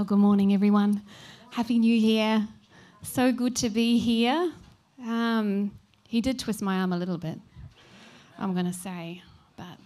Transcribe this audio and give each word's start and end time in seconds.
Oh, 0.00 0.04
good 0.04 0.18
morning, 0.18 0.54
everyone. 0.54 1.02
Happy 1.50 1.76
New 1.76 1.92
Year. 1.92 2.46
So 3.02 3.32
good 3.32 3.56
to 3.56 3.68
be 3.68 3.98
here. 3.98 4.52
Um, 5.04 5.72
he 6.06 6.20
did 6.20 6.38
twist 6.38 6.62
my 6.62 6.78
arm 6.78 6.92
a 6.92 6.96
little 6.96 7.18
bit, 7.18 7.36
I'm 8.38 8.52
going 8.52 8.66
to 8.66 8.72
say, 8.72 9.24
but 9.56 9.76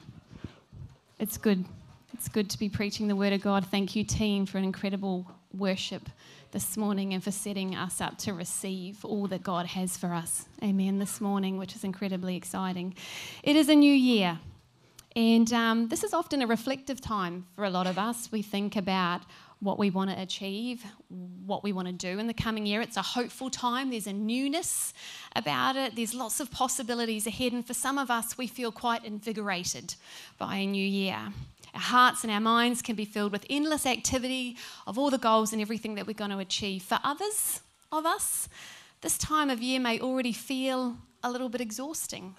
it's 1.18 1.38
good. 1.38 1.64
It's 2.12 2.28
good 2.28 2.50
to 2.50 2.58
be 2.58 2.68
preaching 2.68 3.08
the 3.08 3.16
Word 3.16 3.32
of 3.32 3.40
God. 3.40 3.64
Thank 3.64 3.96
you, 3.96 4.04
team, 4.04 4.44
for 4.44 4.58
an 4.58 4.64
incredible 4.64 5.26
worship 5.54 6.10
this 6.50 6.76
morning 6.76 7.14
and 7.14 7.24
for 7.24 7.30
setting 7.30 7.74
us 7.74 8.02
up 8.02 8.18
to 8.18 8.34
receive 8.34 9.02
all 9.06 9.26
that 9.28 9.42
God 9.42 9.64
has 9.64 9.96
for 9.96 10.12
us. 10.12 10.44
Amen. 10.62 10.98
This 10.98 11.22
morning, 11.22 11.56
which 11.56 11.74
is 11.74 11.84
incredibly 11.84 12.36
exciting. 12.36 12.94
It 13.42 13.56
is 13.56 13.70
a 13.70 13.74
new 13.74 13.94
year. 13.94 14.40
And 15.16 15.50
um, 15.52 15.88
this 15.88 16.04
is 16.04 16.12
often 16.12 16.42
a 16.42 16.46
reflective 16.46 17.00
time 17.00 17.46
for 17.54 17.64
a 17.64 17.70
lot 17.70 17.86
of 17.86 17.98
us. 17.98 18.30
We 18.30 18.42
think 18.42 18.76
about 18.76 19.22
what 19.62 19.78
we 19.78 19.90
want 19.90 20.10
to 20.10 20.20
achieve, 20.20 20.84
what 21.46 21.62
we 21.62 21.72
want 21.72 21.86
to 21.86 21.92
do 21.92 22.18
in 22.18 22.26
the 22.26 22.34
coming 22.34 22.66
year. 22.66 22.80
It's 22.80 22.96
a 22.96 23.02
hopeful 23.02 23.48
time, 23.48 23.90
there's 23.90 24.08
a 24.08 24.12
newness 24.12 24.92
about 25.36 25.76
it, 25.76 25.94
there's 25.94 26.14
lots 26.14 26.40
of 26.40 26.50
possibilities 26.50 27.28
ahead. 27.28 27.52
And 27.52 27.64
for 27.64 27.72
some 27.72 27.96
of 27.96 28.10
us, 28.10 28.36
we 28.36 28.48
feel 28.48 28.72
quite 28.72 29.04
invigorated 29.04 29.94
by 30.36 30.56
a 30.56 30.66
new 30.66 30.84
year. 30.84 31.16
Our 31.74 31.80
hearts 31.80 32.24
and 32.24 32.32
our 32.32 32.40
minds 32.40 32.82
can 32.82 32.96
be 32.96 33.04
filled 33.04 33.30
with 33.30 33.46
endless 33.48 33.86
activity 33.86 34.56
of 34.86 34.98
all 34.98 35.10
the 35.10 35.18
goals 35.18 35.52
and 35.52 35.62
everything 35.62 35.94
that 35.94 36.08
we're 36.08 36.12
going 36.12 36.32
to 36.32 36.38
achieve. 36.38 36.82
For 36.82 36.98
others 37.04 37.60
of 37.92 38.04
us, 38.04 38.48
this 39.00 39.16
time 39.16 39.48
of 39.48 39.62
year 39.62 39.78
may 39.78 40.00
already 40.00 40.32
feel 40.32 40.96
a 41.22 41.30
little 41.30 41.48
bit 41.48 41.60
exhausting. 41.60 42.34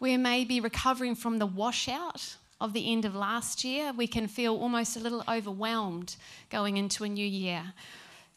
We 0.00 0.16
may 0.16 0.44
be 0.44 0.60
recovering 0.60 1.14
from 1.14 1.38
the 1.38 1.46
washout 1.46 2.36
of 2.60 2.72
the 2.72 2.90
end 2.92 3.04
of 3.04 3.14
last 3.14 3.64
year. 3.64 3.92
We 3.92 4.06
can 4.06 4.28
feel 4.28 4.54
almost 4.56 4.96
a 4.96 5.00
little 5.00 5.24
overwhelmed 5.28 6.16
going 6.50 6.76
into 6.76 7.04
a 7.04 7.08
new 7.08 7.26
year. 7.26 7.72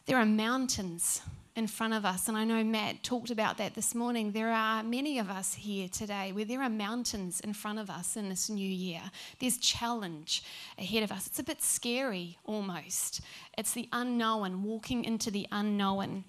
There 0.06 0.17
are 0.17 0.25
mountains 0.25 1.22
in 1.56 1.67
front 1.67 1.94
of 1.94 2.03
us, 2.03 2.28
and 2.28 2.36
I 2.36 2.45
know 2.45 2.64
Matt 2.64 3.03
talked 3.03 3.30
about 3.30 3.58
that 3.58 3.75
this 3.75 3.94
morning. 3.94 4.31
There 4.31 4.52
are 4.52 4.81
many 4.81 5.20
of 5.20 5.30
us 5.30 5.53
here 5.53 5.88
today 5.88 6.31
where 6.31 6.45
there 6.45 6.62
are 6.62 6.70
mountains 6.70 7.39
in 7.42 7.53
front 7.53 7.78
of 7.78 7.89
us 7.89 8.17
in 8.17 8.28
this 8.28 8.50
new 8.50 8.67
year. 8.67 9.02
There's 9.39 9.58
challenge 9.58 10.44
ahead 10.80 11.03
of 11.03 11.12
us. 11.12 11.28
It's 11.28 11.40
a 11.40 11.44
bit 11.44 11.62
scary 11.62 12.38
almost. 12.45 13.22
It's 13.58 13.73
the 13.73 13.88
unknown, 13.92 14.64
walking 14.64 15.06
into 15.06 15.30
the 15.30 15.47
unknown. 15.52 16.23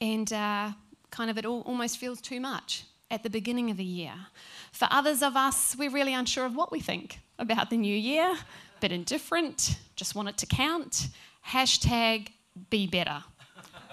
And 0.00 0.32
uh, 0.32 0.70
kind 1.10 1.30
of 1.30 1.36
it 1.36 1.44
all, 1.44 1.60
almost 1.62 1.98
feels 1.98 2.20
too 2.20 2.40
much 2.40 2.84
at 3.10 3.22
the 3.22 3.30
beginning 3.30 3.70
of 3.70 3.76
the 3.76 3.84
year. 3.84 4.14
For 4.72 4.88
others 4.90 5.22
of 5.22 5.36
us, 5.36 5.76
we're 5.76 5.90
really 5.90 6.14
unsure 6.14 6.46
of 6.46 6.54
what 6.54 6.70
we 6.70 6.80
think 6.80 7.18
about 7.38 7.70
the 7.70 7.76
new 7.76 7.96
year, 7.96 8.36
bit 8.80 8.92
indifferent, 8.92 9.78
just 9.96 10.14
want 10.14 10.28
it 10.28 10.38
to 10.38 10.46
count. 10.46 11.08
Hashtag 11.48 12.28
be 12.68 12.86
better 12.86 13.24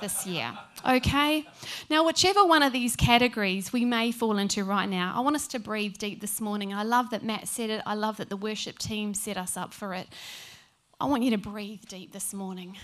this 0.01 0.25
year. 0.27 0.55
Okay? 0.87 1.47
Now, 1.89 2.05
whichever 2.05 2.45
one 2.45 2.61
of 2.61 2.73
these 2.73 2.95
categories 2.95 3.73
we 3.73 3.85
may 3.85 4.11
fall 4.11 4.37
into 4.37 4.63
right 4.63 4.87
now, 4.87 5.13
I 5.15 5.21
want 5.21 5.35
us 5.35 5.47
to 5.49 5.59
breathe 5.59 5.97
deep 5.97 6.21
this 6.21 6.39
morning. 6.39 6.73
I 6.73 6.83
love 6.83 7.09
that 7.09 7.23
Matt 7.23 7.47
said 7.47 7.69
it, 7.69 7.81
I 7.85 7.95
love 7.95 8.17
that 8.17 8.29
the 8.29 8.37
worship 8.37 8.77
team 8.77 9.13
set 9.13 9.37
us 9.37 9.57
up 9.57 9.73
for 9.73 9.93
it. 9.93 10.07
I 10.99 11.05
want 11.05 11.23
you 11.23 11.31
to 11.31 11.37
breathe 11.37 11.81
deep 11.87 12.11
this 12.11 12.33
morning. 12.33 12.77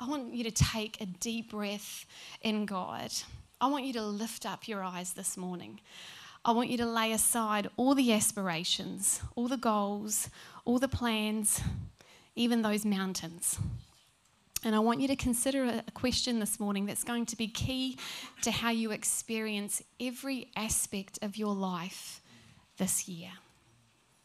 I 0.00 0.08
want 0.08 0.32
you 0.34 0.44
to 0.44 0.50
take 0.50 1.00
a 1.00 1.06
deep 1.06 1.50
breath 1.50 2.06
in 2.42 2.66
God. 2.66 3.10
I 3.60 3.66
want 3.66 3.84
you 3.84 3.92
to 3.94 4.02
lift 4.02 4.46
up 4.46 4.68
your 4.68 4.84
eyes 4.84 5.14
this 5.14 5.36
morning. 5.36 5.80
I 6.44 6.52
want 6.52 6.70
you 6.70 6.76
to 6.78 6.86
lay 6.86 7.10
aside 7.10 7.68
all 7.76 7.96
the 7.96 8.12
aspirations, 8.12 9.20
all 9.34 9.48
the 9.48 9.56
goals, 9.56 10.30
all 10.64 10.78
the 10.78 10.86
plans, 10.86 11.60
even 12.36 12.62
those 12.62 12.84
mountains. 12.84 13.58
And 14.64 14.76
I 14.76 14.78
want 14.78 15.00
you 15.00 15.08
to 15.08 15.16
consider 15.16 15.64
a 15.64 15.90
question 15.92 16.38
this 16.38 16.60
morning 16.60 16.86
that's 16.86 17.02
going 17.02 17.26
to 17.26 17.36
be 17.36 17.48
key 17.48 17.98
to 18.42 18.52
how 18.52 18.70
you 18.70 18.92
experience 18.92 19.82
every 20.00 20.50
aspect 20.54 21.18
of 21.20 21.36
your 21.36 21.54
life 21.54 22.20
this 22.76 23.08
year. 23.08 23.30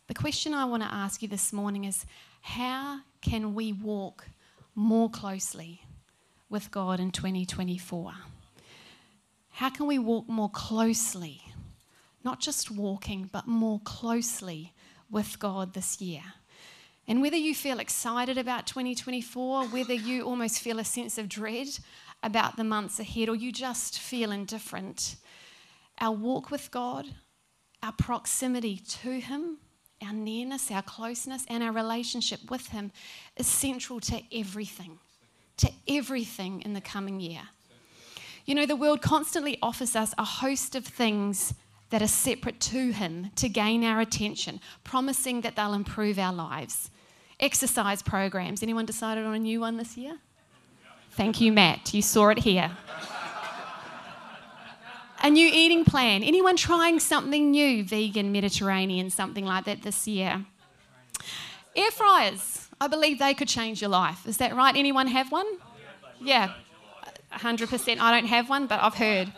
The 0.07 0.13
question 0.13 0.53
I 0.53 0.65
want 0.65 0.83
to 0.83 0.93
ask 0.93 1.23
you 1.23 1.27
this 1.27 1.51
morning 1.51 1.85
is 1.85 2.05
how 2.41 2.99
can 3.21 3.55
we 3.55 3.73
walk 3.73 4.27
more 4.75 5.09
closely 5.09 5.81
with 6.49 6.69
God 6.69 6.99
in 6.99 7.09
2024? 7.09 8.13
How 9.53 9.69
can 9.69 9.85
we 9.85 9.99
walk 9.99 10.27
more 10.27 10.49
closely? 10.49 11.43
Not 12.23 12.39
just 12.39 12.71
walking, 12.71 13.29
but 13.31 13.45
more 13.45 13.79
closely 13.83 14.73
with 15.11 15.37
God 15.37 15.73
this 15.73 16.01
year. 16.01 16.23
And 17.07 17.21
whether 17.21 17.37
you 17.37 17.53
feel 17.53 17.79
excited 17.79 18.39
about 18.39 18.65
2024, 18.65 19.67
whether 19.67 19.93
you 19.93 20.23
almost 20.23 20.59
feel 20.59 20.79
a 20.79 20.83
sense 20.83 21.19
of 21.19 21.29
dread 21.29 21.67
about 22.23 22.57
the 22.57 22.63
months 22.63 22.99
ahead, 22.99 23.29
or 23.29 23.35
you 23.35 23.51
just 23.51 23.99
feel 23.99 24.31
indifferent, 24.31 25.17
our 25.99 26.15
walk 26.15 26.49
with 26.49 26.71
God, 26.71 27.05
our 27.83 27.91
proximity 27.91 28.77
to 28.77 29.19
Him, 29.19 29.57
our 30.03 30.13
nearness, 30.13 30.71
our 30.71 30.81
closeness, 30.81 31.45
and 31.47 31.61
our 31.61 31.71
relationship 31.71 32.49
with 32.49 32.69
Him 32.69 32.91
is 33.37 33.45
central 33.45 33.99
to 33.99 34.23
everything, 34.31 34.97
to 35.57 35.71
everything 35.87 36.61
in 36.61 36.73
the 36.73 36.81
coming 36.81 37.19
year. 37.19 37.49
You 38.45 38.55
know, 38.55 38.65
the 38.65 38.75
world 38.75 39.01
constantly 39.01 39.57
offers 39.61 39.95
us 39.95 40.13
a 40.17 40.25
host 40.25 40.75
of 40.75 40.85
things 40.85 41.53
that 41.91 42.01
are 42.01 42.07
separate 42.07 42.59
to 42.59 42.91
Him 42.91 43.31
to 43.35 43.47
gain 43.47 43.83
our 43.83 44.01
attention, 44.01 44.59
promising 44.83 45.41
that 45.41 45.55
they'll 45.55 45.73
improve 45.73 46.19
our 46.19 46.33
lives. 46.33 46.89
Exercise 47.39 48.01
programs. 48.01 48.61
Anyone 48.63 48.85
decided 48.85 49.25
on 49.25 49.33
a 49.33 49.39
new 49.39 49.59
one 49.59 49.77
this 49.77 49.95
year? 49.95 50.17
Thank 51.11 51.39
you, 51.39 51.51
Matt. 51.51 51.93
You 51.93 52.01
saw 52.01 52.29
it 52.29 52.39
here. 52.39 52.71
a 55.21 55.29
new 55.29 55.47
eating 55.47 55.85
plan. 55.85 56.23
Anyone 56.23 56.57
trying 56.57 56.99
something 56.99 57.51
new, 57.51 57.83
vegan, 57.83 58.31
Mediterranean, 58.31 59.09
something 59.09 59.45
like 59.45 59.65
that 59.65 59.83
this 59.83 60.07
year? 60.07 60.45
Air 61.75 61.91
fryers. 61.91 62.67
I 62.81 62.87
believe 62.87 63.19
they 63.19 63.33
could 63.33 63.47
change 63.47 63.81
your 63.81 63.89
life. 63.89 64.27
Is 64.27 64.37
that 64.37 64.55
right? 64.55 64.75
Anyone 64.75 65.07
have 65.07 65.31
one? 65.31 65.45
Yeah. 66.19 66.53
100%. 67.33 67.99
I 67.99 68.19
don't 68.19 68.27
have 68.27 68.49
one, 68.49 68.67
but 68.67 68.81
I've 68.81 68.95
heard. 68.95 69.31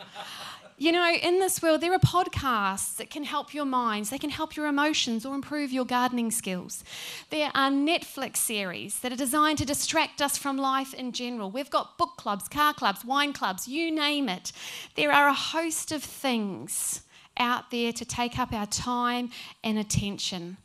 You 0.78 0.92
know, 0.92 1.10
in 1.10 1.38
this 1.38 1.62
world, 1.62 1.80
there 1.80 1.94
are 1.94 1.98
podcasts 1.98 2.96
that 2.96 3.08
can 3.08 3.24
help 3.24 3.54
your 3.54 3.64
minds, 3.64 4.10
they 4.10 4.18
can 4.18 4.28
help 4.28 4.56
your 4.56 4.66
emotions 4.66 5.24
or 5.24 5.34
improve 5.34 5.72
your 5.72 5.86
gardening 5.86 6.30
skills. 6.30 6.84
There 7.30 7.50
are 7.54 7.70
Netflix 7.70 8.36
series 8.36 8.98
that 8.98 9.10
are 9.10 9.16
designed 9.16 9.56
to 9.58 9.64
distract 9.64 10.20
us 10.20 10.36
from 10.36 10.58
life 10.58 10.92
in 10.92 11.12
general. 11.12 11.50
We've 11.50 11.70
got 11.70 11.96
book 11.96 12.18
clubs, 12.18 12.46
car 12.46 12.74
clubs, 12.74 13.06
wine 13.06 13.32
clubs, 13.32 13.66
you 13.66 13.90
name 13.90 14.28
it. 14.28 14.52
There 14.96 15.12
are 15.12 15.28
a 15.28 15.34
host 15.34 15.92
of 15.92 16.02
things 16.02 17.00
out 17.38 17.70
there 17.70 17.92
to 17.92 18.04
take 18.04 18.38
up 18.38 18.52
our 18.52 18.66
time 18.66 19.30
and 19.64 19.78
attention 19.78 20.58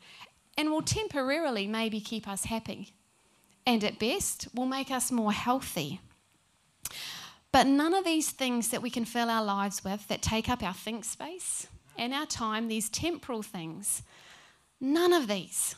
and 0.58 0.70
will 0.70 0.82
temporarily 0.82 1.66
maybe 1.66 2.00
keep 2.00 2.28
us 2.28 2.44
happy. 2.44 2.92
And 3.66 3.82
at 3.82 3.98
best, 3.98 4.48
will 4.54 4.66
make 4.66 4.90
us 4.90 5.10
more 5.10 5.32
healthy. 5.32 6.00
But 7.52 7.66
none 7.66 7.92
of 7.94 8.04
these 8.04 8.30
things 8.30 8.68
that 8.68 8.80
we 8.80 8.88
can 8.88 9.04
fill 9.04 9.28
our 9.28 9.44
lives 9.44 9.84
with 9.84 10.08
that 10.08 10.22
take 10.22 10.48
up 10.48 10.62
our 10.62 10.72
think 10.72 11.04
space 11.04 11.66
and 11.98 12.14
our 12.14 12.24
time, 12.24 12.68
these 12.68 12.88
temporal 12.88 13.42
things, 13.42 14.02
none 14.80 15.12
of 15.12 15.28
these 15.28 15.76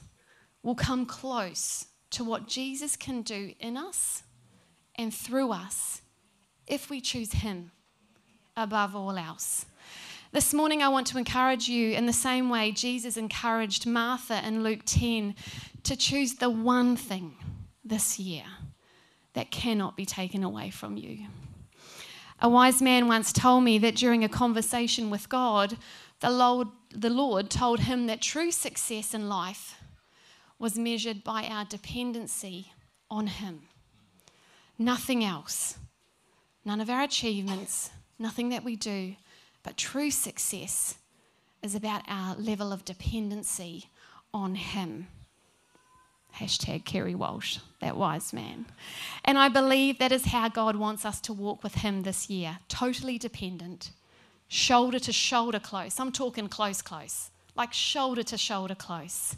will 0.62 0.76
come 0.76 1.04
close 1.04 1.86
to 2.10 2.22
what 2.22 2.46
Jesus 2.46 2.96
can 2.96 3.22
do 3.22 3.54
in 3.58 3.76
us 3.76 4.22
and 4.94 5.12
through 5.12 5.50
us 5.50 6.02
if 6.68 6.88
we 6.88 7.00
choose 7.00 7.32
Him 7.32 7.72
above 8.56 8.94
all 8.94 9.18
else. 9.18 9.66
This 10.30 10.54
morning, 10.54 10.82
I 10.82 10.88
want 10.88 11.08
to 11.08 11.18
encourage 11.18 11.68
you 11.68 11.92
in 11.92 12.06
the 12.06 12.12
same 12.12 12.50
way 12.50 12.72
Jesus 12.72 13.16
encouraged 13.16 13.84
Martha 13.86 14.46
in 14.46 14.62
Luke 14.62 14.82
10 14.86 15.34
to 15.84 15.96
choose 15.96 16.34
the 16.34 16.50
one 16.50 16.96
thing 16.96 17.34
this 17.84 18.18
year 18.18 18.44
that 19.34 19.50
cannot 19.50 19.96
be 19.96 20.06
taken 20.06 20.44
away 20.44 20.70
from 20.70 20.96
you. 20.96 21.26
A 22.44 22.48
wise 22.50 22.82
man 22.82 23.08
once 23.08 23.32
told 23.32 23.64
me 23.64 23.78
that 23.78 23.94
during 23.94 24.22
a 24.22 24.28
conversation 24.28 25.08
with 25.08 25.30
God, 25.30 25.78
the 26.20 26.28
Lord, 26.28 26.68
the 26.90 27.08
Lord 27.08 27.48
told 27.48 27.80
him 27.80 28.06
that 28.06 28.20
true 28.20 28.50
success 28.50 29.14
in 29.14 29.30
life 29.30 29.80
was 30.58 30.78
measured 30.78 31.24
by 31.24 31.44
our 31.44 31.64
dependency 31.64 32.70
on 33.10 33.28
Him. 33.28 33.62
Nothing 34.78 35.24
else. 35.24 35.78
None 36.66 36.82
of 36.82 36.90
our 36.90 37.02
achievements, 37.02 37.88
nothing 38.18 38.50
that 38.50 38.62
we 38.62 38.76
do, 38.76 39.16
but 39.62 39.78
true 39.78 40.10
success 40.10 40.98
is 41.62 41.74
about 41.74 42.02
our 42.08 42.36
level 42.36 42.74
of 42.74 42.84
dependency 42.84 43.88
on 44.34 44.54
Him. 44.54 45.06
Hashtag 46.36 46.84
Kerry 46.84 47.14
Walsh, 47.14 47.58
that 47.80 47.96
wise 47.96 48.32
man. 48.32 48.66
And 49.24 49.38
I 49.38 49.48
believe 49.48 49.98
that 49.98 50.10
is 50.10 50.26
how 50.26 50.48
God 50.48 50.76
wants 50.76 51.04
us 51.04 51.20
to 51.22 51.32
walk 51.32 51.62
with 51.62 51.76
Him 51.76 52.02
this 52.02 52.28
year 52.28 52.58
totally 52.68 53.18
dependent, 53.18 53.92
shoulder 54.48 54.98
to 54.98 55.12
shoulder 55.12 55.60
close. 55.60 56.00
I'm 56.00 56.10
talking 56.10 56.48
close, 56.48 56.82
close, 56.82 57.30
like 57.54 57.72
shoulder 57.72 58.24
to 58.24 58.36
shoulder 58.36 58.74
close, 58.74 59.36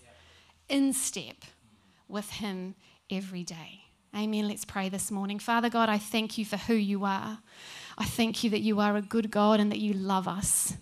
in 0.69 0.93
step 0.95 1.37
with 2.09 2.31
Him 2.31 2.75
every 3.11 3.45
day. 3.45 3.83
Amen. 4.17 4.49
Let's 4.49 4.65
pray 4.65 4.89
this 4.89 5.11
morning. 5.11 5.39
Father 5.39 5.69
God, 5.69 5.91
I 5.91 5.99
thank 5.99 6.39
you 6.39 6.47
for 6.47 6.57
who 6.57 6.75
you 6.75 7.05
are. 7.05 7.39
I 7.99 8.05
thank 8.05 8.43
you 8.43 8.49
that 8.51 8.61
you 8.61 8.81
are 8.81 8.97
a 8.97 9.03
good 9.03 9.31
God 9.31 9.61
and 9.61 9.71
that 9.71 9.79
you 9.79 9.93
love 9.93 10.27
us 10.27 10.77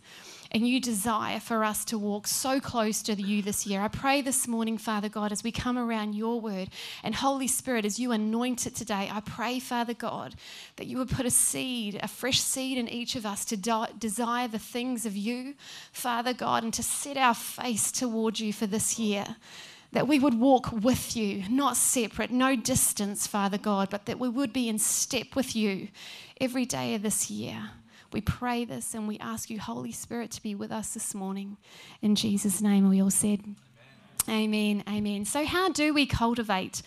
and 0.55 0.69
you 0.69 0.81
desire 0.81 1.41
for 1.41 1.65
us 1.65 1.85
to 1.85 1.99
walk 1.99 2.29
so 2.29 2.61
close 2.61 3.03
to 3.03 3.21
you 3.21 3.43
this 3.43 3.67
year. 3.67 3.81
I 3.81 3.89
pray 3.89 4.23
this 4.23 4.47
morning, 4.47 4.79
Father 4.79 5.09
God, 5.09 5.33
as 5.33 5.43
we 5.43 5.51
come 5.51 5.77
around 5.77 6.15
your 6.15 6.41
word 6.41 6.69
and 7.03 7.13
Holy 7.13 7.49
Spirit, 7.49 7.85
as 7.85 7.99
you 7.99 8.13
anoint 8.13 8.65
it 8.65 8.77
today, 8.77 9.11
I 9.13 9.19
pray, 9.19 9.59
Father 9.59 9.95
God, 9.95 10.37
that 10.77 10.87
you 10.87 10.99
would 10.99 11.11
put 11.11 11.27
a 11.27 11.31
seed, 11.31 11.99
a 12.01 12.07
fresh 12.07 12.41
seed 12.41 12.79
in 12.79 12.89
each 12.89 13.17
of 13.17 13.27
us 13.27 13.45
to 13.47 13.57
de- 13.57 13.89
desire 13.99 14.47
the 14.47 14.61
things 14.61 15.05
of 15.05 15.17
you, 15.17 15.55
Father 15.91 16.33
God, 16.33 16.63
and 16.63 16.73
to 16.75 16.85
set 16.85 17.17
our 17.17 17.35
face 17.35 17.91
toward 17.91 18.39
you 18.39 18.53
for 18.53 18.69
this 18.69 18.97
year 18.97 19.35
that 19.91 20.09
we 20.09 20.19
would 20.19 20.39
walk 20.39 20.73
with 20.73 21.17
you, 21.17 21.45
not 21.49 21.77
separate, 21.77 22.31
no 22.31 22.57
distance, 22.57 23.29
Father 23.29 23.59
God, 23.59 23.91
but 23.91 24.07
that 24.07 24.19
we 24.19 24.29
would 24.29 24.53
be 24.53 24.69
in 24.69 24.79
step 24.79 25.37
with 25.37 25.55
you 25.55 25.89
every 26.41 26.65
day 26.65 26.95
of 26.95 27.03
this 27.03 27.31
year. 27.31 27.71
We 28.15 28.21
pray 28.21 28.65
this 28.65 28.95
and 28.95 29.09
we 29.09 29.19
ask 29.19 29.51
you, 29.51 29.59
Holy 29.59 29.91
Spirit, 29.91 30.31
to 30.31 30.43
be 30.43 30.55
with 30.55 30.71
us 30.71 30.95
this 30.95 31.17
morning. 31.17 31.57
In 32.01 32.15
Jesus' 32.15 32.61
name, 32.61 32.89
we 32.89 33.03
all 33.03 33.11
said, 33.11 33.41
Amen. 34.29 34.55
Amen. 34.55 34.85
Amen. 34.89 35.25
So, 35.25 35.45
how 35.45 35.71
do 35.71 35.93
we 35.93 36.07
cultivate 36.07 36.83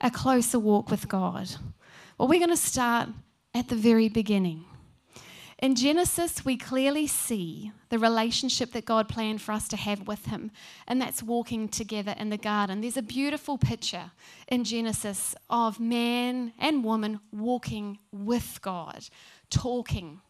a 0.00 0.10
closer 0.10 0.58
walk 0.58 0.90
with 0.90 1.06
God? 1.06 1.48
Well, 2.18 2.26
we're 2.26 2.40
going 2.40 2.50
to 2.50 2.56
start 2.56 3.10
at 3.54 3.68
the 3.68 3.76
very 3.76 4.08
beginning. 4.08 4.64
In 5.60 5.76
Genesis, 5.76 6.44
we 6.44 6.56
clearly 6.56 7.06
see 7.06 7.70
the 7.90 8.00
relationship 8.00 8.72
that 8.72 8.84
God 8.84 9.08
planned 9.08 9.40
for 9.40 9.52
us 9.52 9.68
to 9.68 9.76
have 9.76 10.08
with 10.08 10.26
Him, 10.26 10.50
and 10.88 11.00
that's 11.00 11.22
walking 11.22 11.68
together 11.68 12.16
in 12.18 12.30
the 12.30 12.36
garden. 12.36 12.80
There's 12.80 12.96
a 12.96 13.02
beautiful 13.02 13.56
picture 13.56 14.10
in 14.48 14.64
Genesis 14.64 15.36
of 15.48 15.78
man 15.78 16.52
and 16.58 16.82
woman 16.82 17.20
walking 17.30 18.00
with 18.10 18.58
God, 18.62 19.06
talking, 19.48 20.20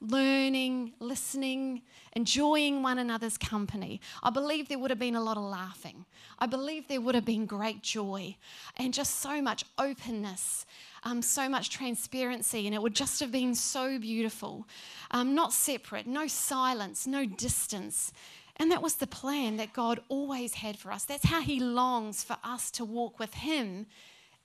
learning, 0.00 0.92
listening, 1.00 1.82
enjoying 2.14 2.82
one 2.82 2.98
another's 2.98 3.38
company. 3.38 4.00
I 4.22 4.30
believe 4.30 4.68
there 4.68 4.78
would 4.78 4.90
have 4.90 4.98
been 4.98 5.16
a 5.16 5.22
lot 5.22 5.36
of 5.36 5.44
laughing. 5.44 6.04
I 6.38 6.46
believe 6.46 6.88
there 6.88 7.00
would 7.00 7.14
have 7.14 7.24
been 7.24 7.46
great 7.46 7.82
joy 7.82 8.36
and 8.76 8.92
just 8.92 9.20
so 9.20 9.40
much 9.40 9.64
openness, 9.78 10.66
um, 11.02 11.22
so 11.22 11.48
much 11.48 11.70
transparency, 11.70 12.66
and 12.66 12.74
it 12.74 12.82
would 12.82 12.94
just 12.94 13.20
have 13.20 13.32
been 13.32 13.54
so 13.54 13.98
beautiful. 13.98 14.66
Um, 15.10 15.34
not 15.34 15.52
separate, 15.52 16.06
no 16.06 16.26
silence, 16.26 17.06
no 17.06 17.24
distance. 17.24 18.12
And 18.56 18.70
that 18.70 18.82
was 18.82 18.94
the 18.94 19.06
plan 19.06 19.56
that 19.58 19.72
God 19.72 20.00
always 20.08 20.54
had 20.54 20.78
for 20.78 20.90
us. 20.90 21.04
That's 21.04 21.26
how 21.26 21.42
He 21.42 21.60
longs 21.60 22.24
for 22.24 22.36
us 22.42 22.70
to 22.72 22.84
walk 22.84 23.18
with 23.18 23.34
Him 23.34 23.86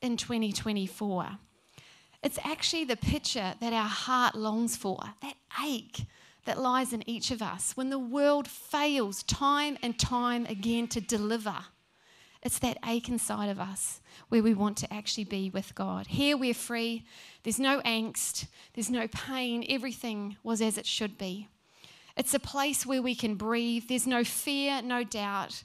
in 0.02 0.18
2024. 0.18 1.38
It's 2.24 2.40
actually 2.44 2.84
the 2.84 2.98
picture 2.98 3.56
that 3.60 3.74
our 3.74 3.90
heart 3.90 4.36
longs 4.36 4.76
for, 4.76 5.00
that 5.22 5.36
ache 5.66 6.06
that 6.46 6.60
lies 6.60 6.94
in 6.94 7.08
each 7.10 7.32
of 7.32 7.42
us 7.42 7.76
when 7.76 7.90
the 7.90 8.00
world 8.00 8.48
fails 8.48 9.24
time 9.24 9.78
and 9.82 9.98
time 9.98 10.46
again 10.46 10.88
to 10.90 11.02
deliver. 11.02 11.56
It's 12.44 12.60
that 12.60 12.78
ache 12.86 13.10
inside 13.10 13.50
of 13.50 13.60
us 13.60 14.02
where 14.30 14.42
we 14.42 14.54
want 14.54 14.78
to 14.78 14.94
actually 14.94 15.26
be 15.26 15.50
with 15.50 15.76
God. 15.76 16.08
Here 16.08 16.36
we're 16.36 16.54
free. 16.54 17.06
There's 17.44 17.60
no 17.60 17.82
angst, 17.82 18.48
there's 18.74 18.90
no 18.90 19.08
pain. 19.08 19.66
Everything 19.70 20.38
was 20.44 20.62
as 20.62 20.78
it 20.78 20.86
should 20.86 21.18
be. 21.18 21.48
It's 22.18 22.34
a 22.34 22.40
place 22.40 22.86
where 22.86 23.02
we 23.02 23.16
can 23.16 23.36
breathe. 23.36 23.84
There's 23.88 24.08
no 24.08 24.24
fear, 24.24 24.82
no 24.82 25.04
doubt. 25.04 25.64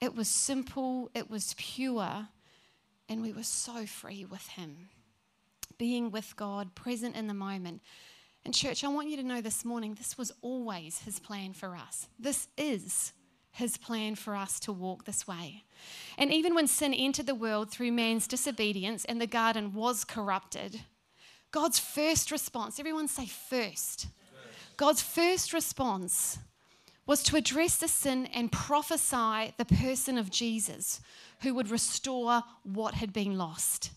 It 0.00 0.14
was 0.14 0.28
simple, 0.28 1.10
it 1.14 1.30
was 1.30 1.54
pure, 1.58 2.28
and 3.08 3.22
we 3.22 3.32
were 3.32 3.42
so 3.42 3.84
free 3.84 4.24
with 4.24 4.46
Him 4.48 4.88
being 5.78 6.10
with 6.10 6.36
God, 6.36 6.74
present 6.74 7.16
in 7.16 7.26
the 7.26 7.34
moment. 7.34 7.80
And, 8.44 8.54
church, 8.54 8.84
I 8.84 8.88
want 8.88 9.08
you 9.08 9.16
to 9.16 9.22
know 9.22 9.40
this 9.40 9.64
morning 9.64 9.94
this 9.94 10.18
was 10.18 10.32
always 10.42 11.00
His 11.00 11.18
plan 11.18 11.52
for 11.52 11.76
us. 11.76 12.08
This 12.18 12.48
is 12.56 13.12
His 13.50 13.76
plan 13.76 14.14
for 14.14 14.36
us 14.36 14.60
to 14.60 14.72
walk 14.72 15.04
this 15.04 15.26
way. 15.26 15.64
And 16.16 16.32
even 16.32 16.54
when 16.54 16.66
sin 16.66 16.92
entered 16.92 17.26
the 17.26 17.34
world 17.34 17.70
through 17.70 17.92
man's 17.92 18.26
disobedience 18.26 19.04
and 19.04 19.20
the 19.20 19.26
garden 19.26 19.72
was 19.72 20.04
corrupted, 20.04 20.80
God's 21.50 21.78
first 21.78 22.30
response, 22.30 22.78
everyone 22.78 23.08
say 23.08 23.26
first. 23.26 24.08
God's 24.76 25.02
first 25.02 25.52
response 25.52 26.38
was 27.06 27.22
to 27.22 27.36
address 27.36 27.76
the 27.76 27.88
sin 27.88 28.26
and 28.26 28.52
prophesy 28.52 29.54
the 29.56 29.64
person 29.64 30.18
of 30.18 30.30
Jesus 30.30 31.00
who 31.40 31.54
would 31.54 31.70
restore 31.70 32.42
what 32.64 32.94
had 32.94 33.12
been 33.12 33.38
lost. 33.38 33.90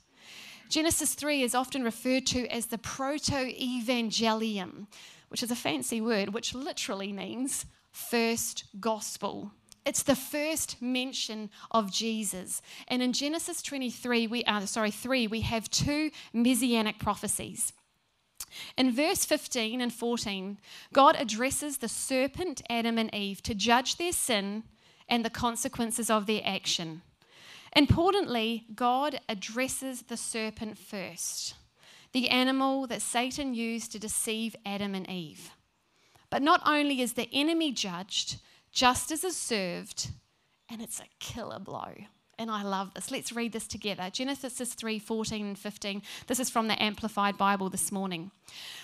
Genesis 0.72 1.16
3 1.16 1.44
is 1.44 1.54
often 1.54 1.84
referred 1.84 2.26
to 2.28 2.48
as 2.48 2.68
the 2.68 2.78
proto 2.78 3.36
evangelium, 3.36 4.88
which 5.28 5.44
is 5.44 5.52
a 5.52 5.56
fancy 5.56 6.00
word, 6.00 6.34
which 6.34 6.56
literally 6.56 7.12
means 7.12 7.66
first 7.92 8.64
gospel. 8.80 9.52
It's 9.86 10.04
the 10.04 10.16
first 10.16 10.82
mention 10.82 11.50
of 11.72 11.92
Jesus. 11.92 12.62
And 12.88 13.04
in 13.04 13.12
Genesis 13.12 13.62
23, 13.62 14.28
we 14.28 14.46
uh, 14.46 14.66
sorry, 14.66 14.92
3, 14.92 15.28
we 15.28 15.42
have 15.42 15.70
two 15.70 16.10
messianic 16.32 17.00
prophecies. 17.00 17.74
In 18.78 18.94
verse 18.94 19.26
15 19.26 19.82
and 19.82 19.94
14, 19.94 20.58
God 20.94 21.18
addresses 21.20 21.80
the 21.80 21.90
serpent, 21.90 22.62
Adam 22.70 22.98
and 22.98 23.14
Eve, 23.14 23.44
to 23.44 23.54
judge 23.54 23.98
their 23.98 24.14
sin 24.14 24.64
and 25.10 25.26
the 25.26 25.30
consequences 25.30 26.10
of 26.10 26.28
their 26.28 26.42
action. 26.46 27.02
Importantly, 27.76 28.66
God 28.76 29.20
addresses 29.30 30.04
the 30.04 30.18
serpent 30.18 30.78
first, 30.78 31.56
the 32.12 32.30
animal 32.30 32.86
that 32.88 33.02
Satan 33.02 33.54
used 33.54 33.92
to 33.92 34.00
deceive 34.00 34.56
Adam 34.66 34.94
and 34.94 35.10
Eve. 35.10 35.52
But 36.30 36.42
not 36.42 36.62
only 36.66 37.02
is 37.02 37.14
the 37.14 37.30
enemy 37.32 37.72
judged, 37.72 38.38
justice 38.72 39.24
is 39.24 39.38
served, 39.38 40.10
and 40.70 40.82
it's 40.82 41.00
a 41.00 41.06
killer 41.20 41.60
blow. 41.60 41.94
And 42.38 42.50
I 42.50 42.64
love 42.64 42.94
this. 42.94 43.12
Let's 43.12 43.32
read 43.32 43.52
this 43.52 43.68
together. 43.68 44.10
Genesis 44.12 44.74
3 44.74 44.98
14 44.98 45.46
and 45.46 45.60
15. 45.60 46.02
This 46.28 46.40
is 46.40 46.50
from 46.50 46.68
the 46.68 46.82
Amplified 46.82 47.38
Bible 47.38 47.70
this 47.70 47.92
morning. 47.92 48.32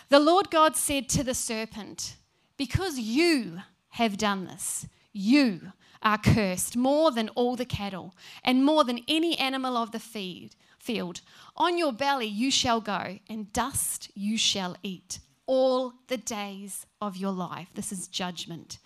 The 0.09 0.19
Lord 0.19 0.51
God 0.51 0.75
said 0.75 1.09
to 1.09 1.23
the 1.23 1.33
serpent, 1.33 2.17
Because 2.55 2.99
you 2.99 3.61
have 3.89 4.17
done 4.17 4.45
this, 4.45 4.85
you 5.11 5.73
are 6.01 6.17
cursed 6.17 6.75
more 6.75 7.11
than 7.11 7.29
all 7.29 7.55
the 7.55 7.65
cattle 7.65 8.15
and 8.43 8.65
more 8.65 8.83
than 8.83 9.03
any 9.07 9.37
animal 9.37 9.77
of 9.77 9.91
the 9.91 9.99
feed, 9.99 10.55
field. 10.79 11.21
On 11.55 11.77
your 11.77 11.91
belly 11.91 12.27
you 12.27 12.51
shall 12.51 12.81
go, 12.81 13.19
and 13.29 13.51
dust 13.53 14.09
you 14.15 14.37
shall 14.37 14.75
eat 14.83 15.19
all 15.45 15.93
the 16.07 16.17
days 16.17 16.85
of 17.01 17.17
your 17.17 17.31
life. 17.31 17.69
This 17.73 17.91
is 17.91 18.07
judgment. 18.07 18.79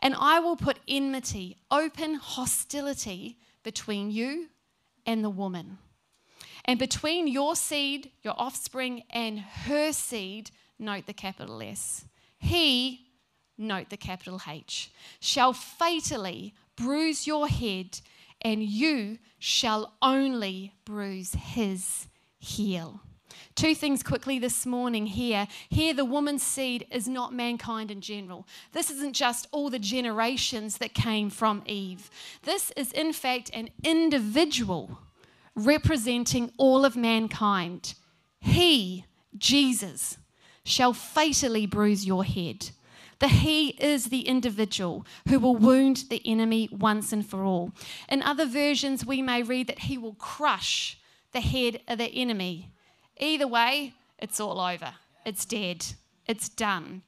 And 0.00 0.14
I 0.18 0.40
will 0.40 0.56
put 0.56 0.78
enmity, 0.86 1.56
open 1.70 2.14
hostility 2.14 3.38
between 3.62 4.10
you 4.10 4.48
and 5.06 5.24
the 5.24 5.30
woman, 5.30 5.78
and 6.64 6.78
between 6.78 7.26
your 7.26 7.56
seed, 7.56 8.10
your 8.22 8.34
offspring, 8.36 9.02
and 9.10 9.40
her 9.40 9.92
seed. 9.92 10.50
Note 10.78 11.06
the 11.06 11.12
capital 11.12 11.62
S. 11.62 12.04
He 12.38 13.12
note 13.58 13.90
the 13.90 13.96
capital 13.96 14.40
H, 14.48 14.90
shall 15.20 15.52
fatally 15.52 16.54
bruise 16.82 17.26
your 17.26 17.48
head, 17.48 18.00
and 18.40 18.62
you 18.62 19.18
shall 19.38 19.94
only 20.02 20.74
bruise 20.84 21.34
his 21.34 22.08
heel. 22.38 23.00
Two 23.54 23.74
things 23.74 24.02
quickly 24.02 24.38
this 24.38 24.66
morning 24.66 25.06
here. 25.06 25.46
Here, 25.68 25.94
the 25.94 26.04
woman's 26.04 26.42
seed 26.42 26.86
is 26.90 27.06
not 27.06 27.32
mankind 27.32 27.90
in 27.90 28.00
general. 28.00 28.46
This 28.72 28.90
isn't 28.90 29.14
just 29.14 29.46
all 29.52 29.70
the 29.70 29.78
generations 29.78 30.78
that 30.78 30.94
came 30.94 31.30
from 31.30 31.62
Eve. 31.66 32.10
This 32.42 32.72
is, 32.76 32.92
in 32.92 33.12
fact, 33.12 33.50
an 33.54 33.68
individual 33.84 34.98
representing 35.54 36.50
all 36.56 36.84
of 36.84 36.96
mankind. 36.96 37.94
He, 38.40 39.04
Jesus, 39.36 40.18
shall 40.64 40.92
fatally 40.92 41.66
bruise 41.66 42.06
your 42.06 42.24
head 42.24 42.70
that 43.22 43.30
he 43.30 43.68
is 43.78 44.06
the 44.06 44.22
individual 44.22 45.06
who 45.28 45.38
will 45.38 45.54
wound 45.54 46.06
the 46.10 46.20
enemy 46.26 46.68
once 46.72 47.12
and 47.12 47.24
for 47.24 47.44
all. 47.44 47.70
In 48.08 48.20
other 48.20 48.44
versions, 48.44 49.06
we 49.06 49.22
may 49.22 49.44
read 49.44 49.68
that 49.68 49.78
he 49.78 49.96
will 49.96 50.14
crush 50.14 50.98
the 51.30 51.40
head 51.40 51.80
of 51.86 51.98
the 51.98 52.06
enemy. 52.06 52.72
Either 53.20 53.46
way, 53.46 53.94
it's 54.18 54.40
all 54.40 54.58
over. 54.58 54.94
It's 55.24 55.44
dead. 55.44 55.86
It's 56.26 56.48
done. 56.48 57.02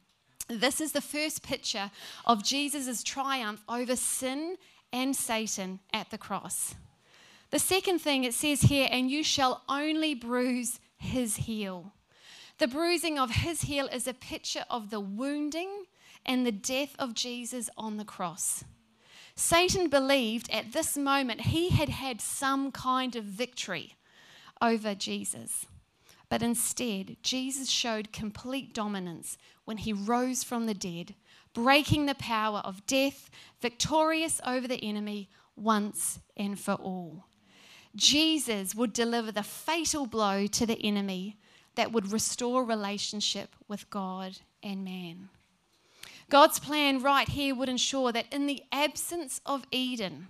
This 0.46 0.80
is 0.80 0.92
the 0.92 1.00
first 1.00 1.42
picture 1.42 1.90
of 2.24 2.44
Jesus' 2.44 3.02
triumph 3.02 3.64
over 3.68 3.96
sin 3.96 4.56
and 4.92 5.16
Satan 5.16 5.80
at 5.92 6.10
the 6.10 6.18
cross. 6.18 6.76
The 7.50 7.58
second 7.58 7.98
thing 7.98 8.22
it 8.22 8.34
says 8.34 8.62
here, 8.62 8.86
and 8.88 9.10
you 9.10 9.24
shall 9.24 9.62
only 9.68 10.14
bruise 10.14 10.78
his 10.96 11.38
heel. 11.38 11.92
The 12.58 12.68
bruising 12.68 13.18
of 13.18 13.32
his 13.32 13.62
heel 13.62 13.88
is 13.88 14.06
a 14.06 14.14
picture 14.14 14.64
of 14.70 14.90
the 14.90 15.00
wounding 15.00 15.86
and 16.26 16.46
the 16.46 16.52
death 16.52 16.94
of 16.98 17.14
Jesus 17.14 17.68
on 17.76 17.96
the 17.96 18.04
cross. 18.04 18.64
Satan 19.36 19.88
believed 19.88 20.48
at 20.50 20.72
this 20.72 20.96
moment 20.96 21.42
he 21.42 21.70
had 21.70 21.88
had 21.88 22.20
some 22.20 22.70
kind 22.70 23.16
of 23.16 23.24
victory 23.24 23.96
over 24.62 24.94
Jesus. 24.94 25.66
But 26.28 26.42
instead, 26.42 27.16
Jesus 27.22 27.68
showed 27.68 28.12
complete 28.12 28.72
dominance 28.72 29.36
when 29.64 29.78
he 29.78 29.92
rose 29.92 30.42
from 30.42 30.66
the 30.66 30.74
dead, 30.74 31.14
breaking 31.52 32.06
the 32.06 32.14
power 32.14 32.58
of 32.64 32.86
death, 32.86 33.30
victorious 33.60 34.40
over 34.46 34.66
the 34.66 34.82
enemy 34.82 35.28
once 35.56 36.20
and 36.36 36.58
for 36.58 36.74
all. 36.74 37.24
Jesus 37.94 38.74
would 38.74 38.92
deliver 38.92 39.30
the 39.30 39.42
fatal 39.42 40.06
blow 40.06 40.46
to 40.48 40.66
the 40.66 40.82
enemy 40.84 41.36
that 41.76 41.92
would 41.92 42.12
restore 42.12 42.64
relationship 42.64 43.54
with 43.68 43.88
God 43.90 44.38
and 44.62 44.84
man. 44.84 45.28
God's 46.30 46.58
plan 46.58 47.02
right 47.02 47.28
here 47.28 47.54
would 47.54 47.68
ensure 47.68 48.12
that 48.12 48.32
in 48.32 48.46
the 48.46 48.62
absence 48.72 49.40
of 49.44 49.64
Eden, 49.70 50.28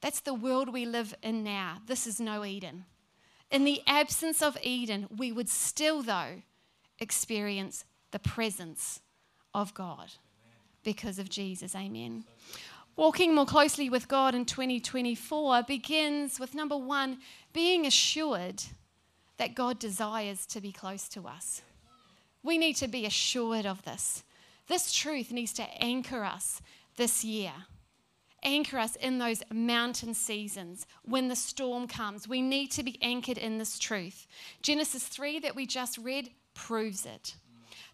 that's 0.00 0.20
the 0.20 0.34
world 0.34 0.72
we 0.72 0.86
live 0.86 1.14
in 1.22 1.42
now. 1.42 1.78
This 1.86 2.06
is 2.06 2.20
no 2.20 2.44
Eden. 2.44 2.84
In 3.50 3.64
the 3.64 3.82
absence 3.86 4.42
of 4.42 4.56
Eden, 4.62 5.08
we 5.16 5.32
would 5.32 5.48
still, 5.48 6.02
though, 6.02 6.42
experience 6.98 7.84
the 8.10 8.18
presence 8.18 9.00
of 9.54 9.74
God 9.74 10.12
because 10.82 11.18
of 11.18 11.28
Jesus. 11.28 11.74
Amen. 11.74 12.24
Walking 12.96 13.34
more 13.34 13.46
closely 13.46 13.88
with 13.88 14.08
God 14.08 14.34
in 14.34 14.44
2024 14.44 15.62
begins 15.64 16.38
with 16.38 16.54
number 16.54 16.76
one, 16.76 17.18
being 17.52 17.86
assured 17.86 18.62
that 19.38 19.54
God 19.54 19.78
desires 19.78 20.44
to 20.46 20.60
be 20.60 20.70
close 20.70 21.08
to 21.10 21.26
us. 21.26 21.62
We 22.42 22.58
need 22.58 22.76
to 22.76 22.88
be 22.88 23.06
assured 23.06 23.66
of 23.66 23.82
this. 23.82 24.22
This 24.70 24.92
truth 24.92 25.32
needs 25.32 25.52
to 25.54 25.64
anchor 25.82 26.22
us 26.22 26.62
this 26.96 27.24
year. 27.24 27.52
Anchor 28.44 28.78
us 28.78 28.94
in 28.94 29.18
those 29.18 29.42
mountain 29.52 30.14
seasons 30.14 30.86
when 31.02 31.26
the 31.26 31.34
storm 31.34 31.88
comes. 31.88 32.28
We 32.28 32.40
need 32.40 32.70
to 32.70 32.84
be 32.84 32.96
anchored 33.02 33.36
in 33.36 33.58
this 33.58 33.80
truth. 33.80 34.28
Genesis 34.62 35.08
3 35.08 35.40
that 35.40 35.56
we 35.56 35.66
just 35.66 35.98
read 35.98 36.30
proves 36.54 37.04
it. 37.04 37.34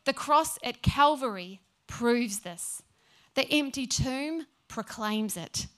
The 0.04 0.12
cross 0.12 0.58
at 0.62 0.82
Calvary 0.82 1.62
proves 1.86 2.40
this. 2.40 2.82
The 3.36 3.50
empty 3.50 3.86
tomb 3.86 4.44
proclaims 4.68 5.38
it. 5.38 5.68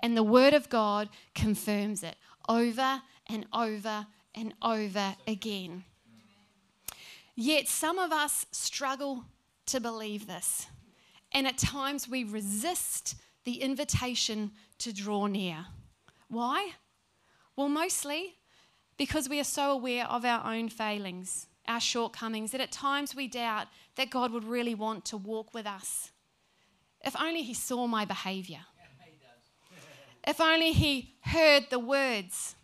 And 0.00 0.16
the 0.16 0.22
Word 0.22 0.54
of 0.54 0.70
God 0.70 1.10
confirms 1.34 2.02
it 2.02 2.16
over 2.48 3.02
and 3.26 3.44
over 3.52 4.06
and 4.34 4.54
over 4.62 5.16
again. 5.28 5.84
Yet 7.34 7.68
some 7.68 7.98
of 7.98 8.10
us 8.10 8.46
struggle 8.52 9.26
to 9.66 9.80
believe 9.80 10.26
this. 10.26 10.66
And 11.32 11.46
at 11.46 11.58
times 11.58 12.08
we 12.08 12.24
resist 12.24 13.16
the 13.44 13.60
invitation 13.60 14.52
to 14.78 14.92
draw 14.92 15.26
near. 15.26 15.66
Why? 16.28 16.72
Well, 17.56 17.68
mostly 17.68 18.34
because 18.96 19.28
we 19.28 19.40
are 19.40 19.44
so 19.44 19.70
aware 19.70 20.06
of 20.06 20.24
our 20.24 20.50
own 20.50 20.68
failings, 20.68 21.46
our 21.68 21.80
shortcomings, 21.80 22.52
that 22.52 22.60
at 22.60 22.72
times 22.72 23.14
we 23.14 23.28
doubt 23.28 23.66
that 23.96 24.10
God 24.10 24.32
would 24.32 24.44
really 24.44 24.74
want 24.74 25.04
to 25.06 25.16
walk 25.16 25.54
with 25.54 25.66
us. 25.66 26.10
If 27.04 27.14
only 27.20 27.42
He 27.42 27.54
saw 27.54 27.86
my 27.86 28.04
behavior. 28.04 28.60
if 30.26 30.40
only 30.40 30.72
He 30.72 31.14
heard 31.20 31.64
the 31.70 31.78
words 31.78 32.56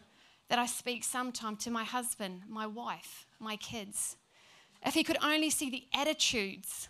that 0.49 0.59
I 0.59 0.67
speak 0.67 1.05
sometime 1.05 1.57
to 1.57 1.71
my 1.71 1.85
husband, 1.85 2.43
my 2.49 2.67
wife, 2.67 3.27
my 3.39 3.57
kids. 3.57 4.17
If 4.85 4.95
He 4.95 5.05
could 5.05 5.19
only 5.23 5.51
see 5.51 5.71
the 5.71 5.85
attitudes 5.95 6.89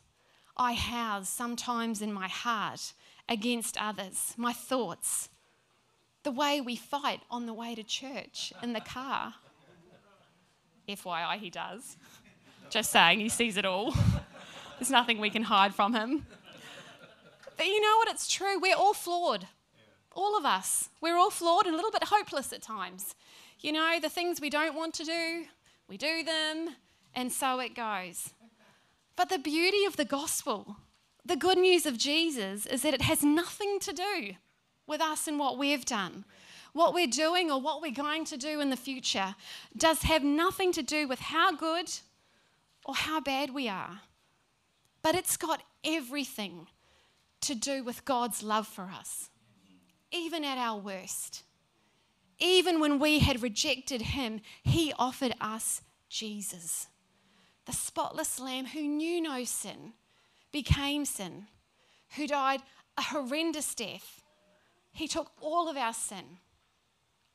I 0.57 0.75
house 0.75 1.29
sometimes 1.29 2.03
in 2.03 2.13
my 2.13 2.29
heart 2.29 2.93
against 3.29 3.81
others, 3.81 4.35
my 4.37 4.53
thoughts, 4.53 5.29
the 6.23 6.31
way 6.31 6.61
we 6.61 6.77
fight 6.77 7.21
on 7.31 7.47
the 7.47 7.55
way 7.55 7.75
to 7.75 7.83
church 7.83 8.53
in 8.63 8.73
the 8.73 8.81
car. 8.81 9.35
FYI, 10.89 11.39
he 11.39 11.51
does. 11.51 11.97
Just 12.71 12.91
saying, 12.91 13.21
he 13.21 13.29
sees 13.29 13.57
it 13.57 13.65
all. 13.65 13.95
There's 14.79 14.91
nothing 14.91 15.19
we 15.19 15.31
can 15.31 15.43
hide 15.43 15.75
from 15.75 15.95
him. 15.95 16.27
But 17.57 17.67
you 17.67 17.81
know 17.81 17.97
what? 17.99 18.09
It's 18.09 18.29
true. 18.29 18.59
We're 18.59 18.77
all 18.77 18.95
flawed. 18.95 19.47
All 20.13 20.37
of 20.37 20.45
us. 20.45 20.89
We're 21.01 21.17
all 21.17 21.31
flawed 21.31 21.67
and 21.67 21.75
a 21.75 21.77
little 21.77 21.91
bit 21.91 22.05
hopeless 22.05 22.53
at 22.53 22.63
times. 22.63 23.15
You 23.61 23.73
know, 23.73 23.99
the 24.01 24.09
things 24.09 24.41
we 24.41 24.51
don't 24.51 24.75
want 24.75 24.95
to 24.95 25.05
do, 25.05 25.45
we 25.89 25.97
do 25.97 26.25
them, 26.25 26.71
and 27.15 27.31
so 27.31 27.61
it 27.61 27.75
goes. 27.75 28.33
But 29.23 29.29
the 29.29 29.39
beauty 29.39 29.85
of 29.85 29.97
the 29.97 30.05
gospel, 30.05 30.79
the 31.25 31.37
good 31.37 31.57
news 31.57 31.87
of 31.87 31.97
Jesus, 31.97 32.67
is 32.67 32.83
that 32.83 32.93
it 32.93 33.03
has 33.03 33.23
nothing 33.23 33.79
to 33.79 33.93
do 33.93 34.33
with 34.89 35.01
us 35.01 35.29
and 35.29 35.39
what 35.39 35.57
we've 35.57 35.85
done. 35.85 36.25
What 36.73 36.93
we're 36.93 37.07
doing 37.07 37.49
or 37.49 37.61
what 37.61 37.81
we're 37.81 37.93
going 37.93 38.25
to 38.25 38.37
do 38.37 38.59
in 38.59 38.71
the 38.71 38.77
future 38.77 39.37
does 39.77 40.03
have 40.03 40.25
nothing 40.25 40.73
to 40.73 40.83
do 40.83 41.07
with 41.07 41.21
how 41.21 41.53
good 41.53 41.89
or 42.85 42.97
how 42.97 43.21
bad 43.21 43.55
we 43.55 43.69
are. 43.69 44.01
But 45.03 45.15
it's 45.15 45.37
got 45.37 45.63
everything 45.85 46.67
to 47.43 47.55
do 47.55 47.85
with 47.85 48.05
God's 48.05 48.43
love 48.43 48.67
for 48.67 48.91
us, 48.93 49.31
even 50.11 50.43
at 50.43 50.59
our 50.59 50.81
worst. 50.81 51.45
Even 52.41 52.81
when 52.81 52.99
we 52.99 53.21
had 53.21 53.41
rejected 53.41 54.03
Him, 54.03 54.41
He 54.65 54.93
offered 54.99 55.37
us 55.41 55.81
Jesus, 56.09 56.89
the 57.67 57.73
spotless 57.73 58.41
Lamb 58.41 58.67
who 58.67 58.83
knew 58.83 59.21
no 59.21 59.45
sin, 59.45 59.93
became 60.51 61.05
sin, 61.05 61.47
who 62.17 62.27
died 62.27 62.61
a 62.99 63.03
horrendous 63.03 63.75
death. 63.75 64.23
He 64.93 65.09
took 65.09 65.33
all 65.41 65.69
of 65.69 65.77
our 65.77 65.95
sin, 65.95 66.39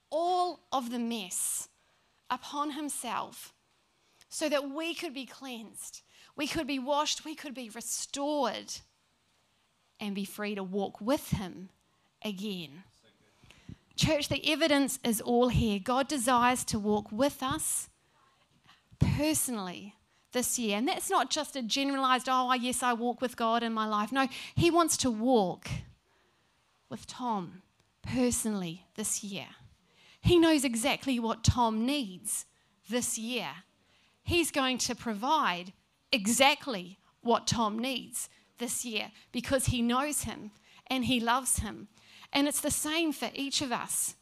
all 0.10 0.60
of 0.72 0.91
the 0.91 1.00
mess 1.00 1.69
upon 2.29 2.72
Himself 2.72 3.53
so 4.29 4.50
that 4.50 4.69
we 4.69 4.93
could 4.93 5.13
be 5.13 5.25
cleansed, 5.25 6.01
we 6.36 6.48
could 6.48 6.67
be 6.67 6.79
washed, 6.79 7.25
we 7.25 7.34
could 7.34 7.53
be 7.53 7.69
restored 7.69 8.74
and 10.00 10.13
be 10.13 10.25
free 10.25 10.53
to 10.53 10.63
walk 10.63 11.01
with 11.01 11.31
Him 11.31 11.69
again. 12.24 12.84
Church, 13.96 14.29
the 14.29 14.51
evidence 14.51 15.00
is 15.03 15.22
all 15.22 15.48
here. 15.50 15.79
God 15.84 16.07
desires 16.07 16.63
to 16.65 16.77
walk 16.77 17.12
with 17.12 17.41
us 17.41 17.89
personally 19.00 19.96
this 20.38 20.60
year. 20.60 20.77
And 20.77 20.88
that's 20.88 21.10
not 21.10 21.32
just 21.32 21.56
a 21.56 21.63
generalized, 21.63 22.27
oh, 22.29 22.53
yes, 22.53 22.84
I 22.84 22.94
walk 22.94 23.22
with 23.22 23.36
God 23.36 23.63
in 23.63 23.74
my 23.74 23.88
life. 23.88 24.12
No, 24.12 24.27
He 24.53 24.70
wants 24.70 24.96
to 24.98 25.10
walk 25.10 25.67
with 26.89 27.08
Tom 27.08 27.63
personally 28.03 28.86
this 28.96 29.24
year. 29.24 29.48
He 30.22 30.38
knows 30.38 30.63
exactly 30.63 31.20
what 31.20 31.44
Tom 31.44 31.88
needs 31.88 32.46
this 32.88 33.17
year. 33.17 33.50
He's 34.22 34.51
going 34.51 34.77
to 34.79 34.94
provide 34.94 35.74
exactly 36.12 37.00
what 37.22 37.48
Tom 37.48 37.79
needs 37.79 38.29
this 38.60 38.86
year 38.86 39.12
because 39.32 39.65
he 39.67 39.82
knows 39.82 40.24
him 40.24 40.51
and 40.88 41.06
he 41.06 41.20
loves 41.20 41.60
him. 41.60 41.88
And 42.32 42.48
it's 42.48 42.62
the 42.62 42.72
same 42.72 43.12
for 43.12 43.29
each 43.34 43.62
of 43.62 43.72
us. 43.72 44.15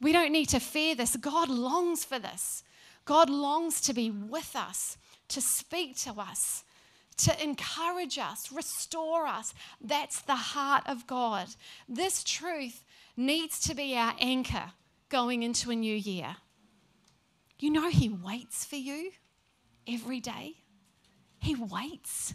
We 0.00 0.12
don't 0.12 0.32
need 0.32 0.50
to 0.50 0.60
fear 0.60 0.94
this. 0.94 1.16
God 1.16 1.48
longs 1.48 2.04
for 2.04 2.18
this. 2.18 2.62
God 3.04 3.30
longs 3.30 3.80
to 3.82 3.94
be 3.94 4.10
with 4.10 4.54
us, 4.54 4.97
to 5.28 5.40
speak 5.40 5.96
to 5.98 6.12
us, 6.12 6.64
to 7.18 7.42
encourage 7.42 8.18
us, 8.18 8.50
restore 8.52 9.26
us. 9.26 9.54
That's 9.80 10.20
the 10.20 10.36
heart 10.36 10.84
of 10.86 11.06
God. 11.06 11.48
This 11.88 12.24
truth 12.24 12.84
needs 13.16 13.60
to 13.60 13.74
be 13.74 13.96
our 13.96 14.14
anchor 14.20 14.72
going 15.08 15.42
into 15.42 15.70
a 15.70 15.74
new 15.74 15.96
year. 15.96 16.36
You 17.58 17.70
know, 17.70 17.88
He 17.88 18.08
waits 18.08 18.64
for 18.64 18.76
you 18.76 19.10
every 19.86 20.20
day. 20.20 20.54
He 21.40 21.54
waits 21.54 22.34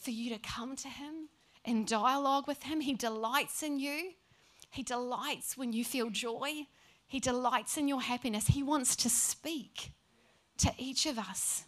for 0.00 0.10
you 0.10 0.30
to 0.30 0.38
come 0.38 0.74
to 0.76 0.88
Him 0.88 1.28
in 1.64 1.84
dialogue 1.84 2.48
with 2.48 2.64
Him. 2.64 2.80
He 2.80 2.94
delights 2.94 3.62
in 3.62 3.78
you. 3.78 4.12
He 4.70 4.82
delights 4.82 5.56
when 5.56 5.72
you 5.72 5.84
feel 5.84 6.10
joy. 6.10 6.66
He 7.06 7.20
delights 7.20 7.76
in 7.76 7.88
your 7.88 8.02
happiness. 8.02 8.48
He 8.48 8.62
wants 8.62 8.96
to 8.96 9.08
speak 9.08 9.92
to 10.58 10.72
each 10.76 11.06
of 11.06 11.18
us. 11.18 11.64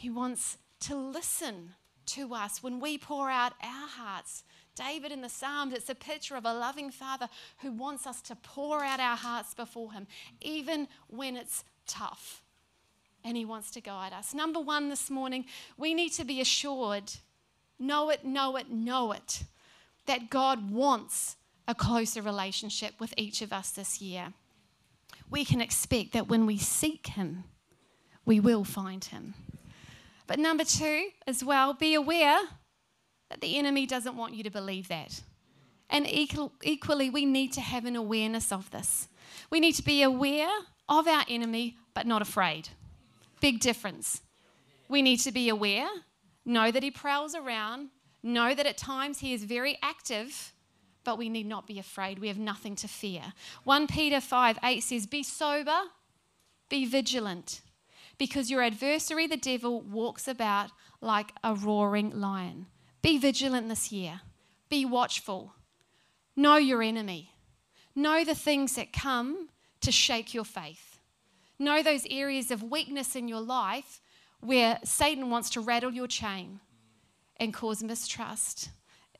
He 0.00 0.08
wants 0.08 0.56
to 0.80 0.96
listen 0.96 1.74
to 2.06 2.32
us 2.32 2.62
when 2.62 2.80
we 2.80 2.96
pour 2.96 3.28
out 3.28 3.52
our 3.62 3.86
hearts. 3.86 4.44
David 4.74 5.12
in 5.12 5.20
the 5.20 5.28
Psalms, 5.28 5.74
it's 5.74 5.90
a 5.90 5.94
picture 5.94 6.36
of 6.36 6.46
a 6.46 6.54
loving 6.54 6.90
father 6.90 7.28
who 7.58 7.70
wants 7.70 8.06
us 8.06 8.22
to 8.22 8.34
pour 8.34 8.82
out 8.82 8.98
our 8.98 9.16
hearts 9.16 9.52
before 9.52 9.92
him, 9.92 10.06
even 10.40 10.88
when 11.08 11.36
it's 11.36 11.64
tough 11.86 12.42
and 13.22 13.36
He 13.36 13.44
wants 13.44 13.70
to 13.72 13.82
guide 13.82 14.14
us. 14.14 14.32
Number 14.32 14.58
one 14.58 14.88
this 14.88 15.10
morning, 15.10 15.44
we 15.76 15.92
need 15.92 16.14
to 16.14 16.24
be 16.24 16.40
assured 16.40 17.12
know 17.78 18.08
it, 18.08 18.24
know 18.24 18.56
it, 18.56 18.70
know 18.70 19.12
it 19.12 19.44
that 20.06 20.30
God 20.30 20.70
wants 20.70 21.36
a 21.68 21.74
closer 21.74 22.22
relationship 22.22 22.94
with 22.98 23.12
each 23.18 23.42
of 23.42 23.52
us 23.52 23.70
this 23.70 24.00
year. 24.00 24.32
We 25.30 25.44
can 25.44 25.60
expect 25.60 26.14
that 26.14 26.26
when 26.26 26.46
we 26.46 26.56
seek 26.56 27.08
Him, 27.08 27.44
we 28.24 28.40
will 28.40 28.64
find 28.64 29.04
Him. 29.04 29.34
But 30.30 30.38
number 30.38 30.62
two, 30.62 31.08
as 31.26 31.42
well, 31.42 31.74
be 31.74 31.94
aware 31.94 32.38
that 33.30 33.40
the 33.40 33.58
enemy 33.58 33.84
doesn't 33.84 34.16
want 34.16 34.32
you 34.32 34.44
to 34.44 34.50
believe 34.50 34.86
that. 34.86 35.22
And 35.90 36.06
equally, 36.08 37.10
we 37.10 37.24
need 37.24 37.52
to 37.54 37.60
have 37.60 37.84
an 37.84 37.96
awareness 37.96 38.52
of 38.52 38.70
this. 38.70 39.08
We 39.50 39.58
need 39.58 39.72
to 39.72 39.82
be 39.82 40.04
aware 40.04 40.48
of 40.88 41.08
our 41.08 41.24
enemy, 41.28 41.78
but 41.94 42.06
not 42.06 42.22
afraid. 42.22 42.68
Big 43.40 43.58
difference. 43.58 44.22
We 44.88 45.02
need 45.02 45.16
to 45.16 45.32
be 45.32 45.48
aware, 45.48 45.88
know 46.44 46.70
that 46.70 46.84
he 46.84 46.92
prowls 46.92 47.34
around, 47.34 47.88
know 48.22 48.54
that 48.54 48.66
at 48.66 48.78
times 48.78 49.18
he 49.18 49.34
is 49.34 49.42
very 49.42 49.78
active, 49.82 50.52
but 51.02 51.18
we 51.18 51.28
need 51.28 51.46
not 51.46 51.66
be 51.66 51.80
afraid. 51.80 52.20
We 52.20 52.28
have 52.28 52.38
nothing 52.38 52.76
to 52.76 52.86
fear. 52.86 53.32
1 53.64 53.88
Peter 53.88 54.20
5 54.20 54.60
8 54.62 54.80
says, 54.80 55.06
Be 55.06 55.24
sober, 55.24 55.80
be 56.68 56.84
vigilant, 56.84 57.62
because 58.20 58.50
your 58.50 58.60
adversary, 58.60 59.26
the 59.26 59.38
devil, 59.38 59.80
walks 59.80 60.28
about 60.28 60.68
like 61.00 61.32
a 61.42 61.54
roaring 61.54 62.10
lion. 62.10 62.66
Be 63.00 63.16
vigilant 63.16 63.66
this 63.70 63.90
year, 63.90 64.20
be 64.68 64.84
watchful, 64.84 65.54
know 66.36 66.56
your 66.56 66.82
enemy, 66.82 67.32
know 67.96 68.22
the 68.22 68.34
things 68.34 68.74
that 68.74 68.92
come 68.92 69.48
to 69.80 69.90
shake 69.90 70.34
your 70.34 70.44
faith, 70.44 71.00
know 71.58 71.82
those 71.82 72.06
areas 72.10 72.50
of 72.50 72.62
weakness 72.62 73.16
in 73.16 73.26
your 73.26 73.40
life 73.40 74.02
where 74.40 74.78
Satan 74.84 75.30
wants 75.30 75.48
to 75.50 75.62
rattle 75.62 75.90
your 75.90 76.06
chain 76.06 76.60
and 77.38 77.54
cause 77.54 77.82
mistrust 77.82 78.68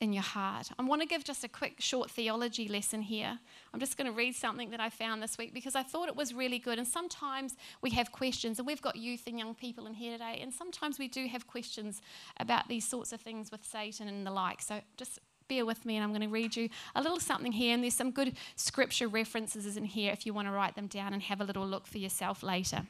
in 0.01 0.11
your 0.11 0.23
heart. 0.23 0.69
I 0.77 0.83
want 0.83 1.01
to 1.01 1.07
give 1.07 1.23
just 1.23 1.43
a 1.43 1.47
quick 1.47 1.75
short 1.79 2.09
theology 2.09 2.67
lesson 2.67 3.01
here. 3.03 3.39
I'm 3.73 3.79
just 3.79 3.97
going 3.97 4.07
to 4.07 4.11
read 4.11 4.35
something 4.35 4.71
that 4.71 4.79
I 4.79 4.89
found 4.89 5.21
this 5.21 5.37
week 5.37 5.53
because 5.53 5.75
I 5.75 5.83
thought 5.83 6.09
it 6.09 6.15
was 6.15 6.33
really 6.33 6.59
good. 6.59 6.79
And 6.79 6.87
sometimes 6.87 7.55
we 7.81 7.91
have 7.91 8.11
questions, 8.11 8.57
and 8.57 8.67
we've 8.67 8.81
got 8.81 8.95
youth 8.95 9.23
and 9.27 9.37
young 9.37 9.53
people 9.53 9.85
in 9.85 9.93
here 9.93 10.13
today, 10.13 10.39
and 10.41 10.51
sometimes 10.51 10.97
we 10.97 11.07
do 11.07 11.27
have 11.27 11.45
questions 11.47 12.01
about 12.37 12.67
these 12.67 12.87
sorts 12.87 13.13
of 13.13 13.21
things 13.21 13.51
with 13.51 13.63
Satan 13.63 14.07
and 14.07 14.25
the 14.25 14.31
like. 14.31 14.61
So 14.61 14.81
just 14.97 15.19
bear 15.47 15.65
with 15.65 15.85
me, 15.85 15.97
and 15.97 16.03
I'm 16.03 16.09
going 16.09 16.21
to 16.21 16.27
read 16.27 16.55
you 16.55 16.69
a 16.95 17.01
little 17.01 17.19
something 17.19 17.51
here. 17.51 17.73
And 17.73 17.83
there's 17.83 17.93
some 17.93 18.11
good 18.11 18.35
scripture 18.55 19.07
references 19.07 19.77
in 19.77 19.85
here 19.85 20.11
if 20.11 20.25
you 20.25 20.33
want 20.33 20.47
to 20.47 20.51
write 20.51 20.75
them 20.75 20.87
down 20.87 21.13
and 21.13 21.21
have 21.21 21.41
a 21.41 21.43
little 21.43 21.67
look 21.67 21.85
for 21.85 21.99
yourself 21.99 22.41
later. 22.41 22.87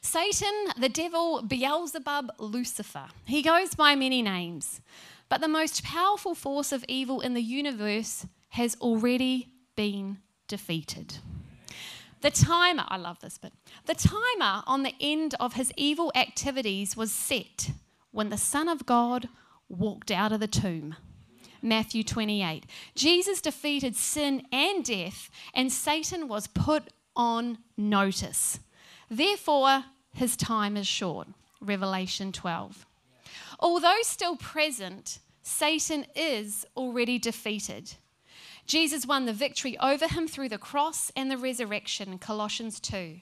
Satan, 0.00 0.66
the 0.78 0.88
devil, 0.88 1.42
Beelzebub, 1.42 2.32
Lucifer. 2.38 3.06
He 3.24 3.42
goes 3.42 3.74
by 3.74 3.94
many 3.94 4.22
names. 4.22 4.80
But 5.28 5.40
the 5.40 5.48
most 5.48 5.82
powerful 5.82 6.34
force 6.34 6.72
of 6.72 6.84
evil 6.88 7.20
in 7.20 7.34
the 7.34 7.42
universe 7.42 8.26
has 8.50 8.76
already 8.80 9.48
been 9.76 10.18
defeated. 10.48 11.18
The 12.20 12.30
timer, 12.30 12.84
I 12.88 12.96
love 12.96 13.20
this 13.20 13.36
bit, 13.36 13.52
the 13.86 13.94
timer 13.94 14.62
on 14.66 14.82
the 14.82 14.94
end 15.00 15.34
of 15.40 15.54
his 15.54 15.72
evil 15.76 16.10
activities 16.14 16.96
was 16.96 17.12
set 17.12 17.70
when 18.12 18.30
the 18.30 18.38
Son 18.38 18.68
of 18.68 18.86
God 18.86 19.28
walked 19.68 20.10
out 20.10 20.32
of 20.32 20.40
the 20.40 20.46
tomb. 20.46 20.96
Matthew 21.60 22.04
28. 22.04 22.64
Jesus 22.94 23.40
defeated 23.40 23.96
sin 23.96 24.42
and 24.52 24.84
death, 24.84 25.30
and 25.52 25.72
Satan 25.72 26.28
was 26.28 26.46
put 26.46 26.84
on 27.16 27.58
notice. 27.76 28.60
Therefore, 29.10 29.84
his 30.12 30.36
time 30.36 30.76
is 30.76 30.86
short. 30.86 31.28
Revelation 31.60 32.32
12. 32.32 32.83
Although 33.64 34.02
still 34.02 34.36
present, 34.36 35.20
Satan 35.42 36.04
is 36.14 36.66
already 36.76 37.18
defeated. 37.18 37.94
Jesus 38.66 39.06
won 39.06 39.24
the 39.24 39.32
victory 39.32 39.78
over 39.78 40.06
him 40.06 40.28
through 40.28 40.50
the 40.50 40.58
cross 40.58 41.10
and 41.16 41.30
the 41.30 41.38
resurrection, 41.38 42.18
Colossians 42.18 42.78
2. 42.78 43.20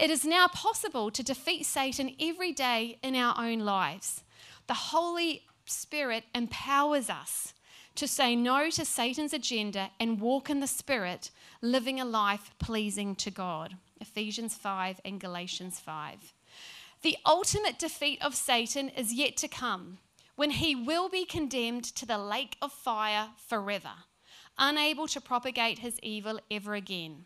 It 0.00 0.10
is 0.10 0.24
now 0.24 0.48
possible 0.48 1.12
to 1.12 1.22
defeat 1.22 1.64
Satan 1.64 2.16
every 2.18 2.50
day 2.50 2.98
in 3.04 3.14
our 3.14 3.36
own 3.38 3.60
lives. 3.60 4.24
The 4.66 4.74
Holy 4.74 5.44
Spirit 5.64 6.24
empowers 6.34 7.08
us 7.08 7.54
to 7.94 8.08
say 8.08 8.34
no 8.34 8.70
to 8.70 8.84
Satan's 8.84 9.32
agenda 9.32 9.90
and 10.00 10.20
walk 10.20 10.50
in 10.50 10.58
the 10.58 10.66
Spirit, 10.66 11.30
living 11.62 12.00
a 12.00 12.04
life 12.04 12.50
pleasing 12.58 13.14
to 13.14 13.30
God. 13.30 13.76
Ephesians 14.00 14.56
5 14.56 15.00
and 15.04 15.20
Galatians 15.20 15.78
5. 15.78 16.34
The 17.02 17.16
ultimate 17.24 17.78
defeat 17.78 18.20
of 18.22 18.34
Satan 18.34 18.88
is 18.88 19.12
yet 19.12 19.36
to 19.38 19.48
come 19.48 19.98
when 20.34 20.50
he 20.50 20.74
will 20.74 21.08
be 21.08 21.24
condemned 21.24 21.84
to 21.84 22.06
the 22.06 22.18
lake 22.18 22.56
of 22.62 22.72
fire 22.72 23.30
forever, 23.48 24.04
unable 24.56 25.06
to 25.08 25.20
propagate 25.20 25.80
his 25.80 25.98
evil 26.00 26.40
ever 26.50 26.74
again. 26.74 27.24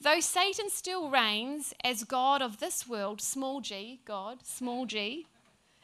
Though 0.00 0.20
Satan 0.20 0.70
still 0.70 1.10
reigns 1.10 1.74
as 1.82 2.04
God 2.04 2.40
of 2.40 2.60
this 2.60 2.86
world, 2.86 3.20
small 3.20 3.60
g, 3.60 4.00
God, 4.04 4.46
small 4.46 4.86
g, 4.86 5.26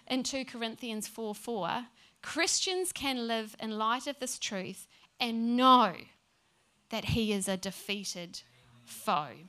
in 0.06 0.22
2 0.22 0.44
Corinthians 0.44 1.08
4 1.08 1.34
4, 1.34 1.86
Christians 2.22 2.92
can 2.92 3.26
live 3.26 3.56
in 3.58 3.78
light 3.78 4.06
of 4.06 4.18
this 4.18 4.38
truth 4.38 4.86
and 5.18 5.56
know 5.56 5.94
that 6.90 7.06
he 7.06 7.32
is 7.32 7.48
a 7.48 7.56
defeated 7.56 8.42
foe. 8.84 9.48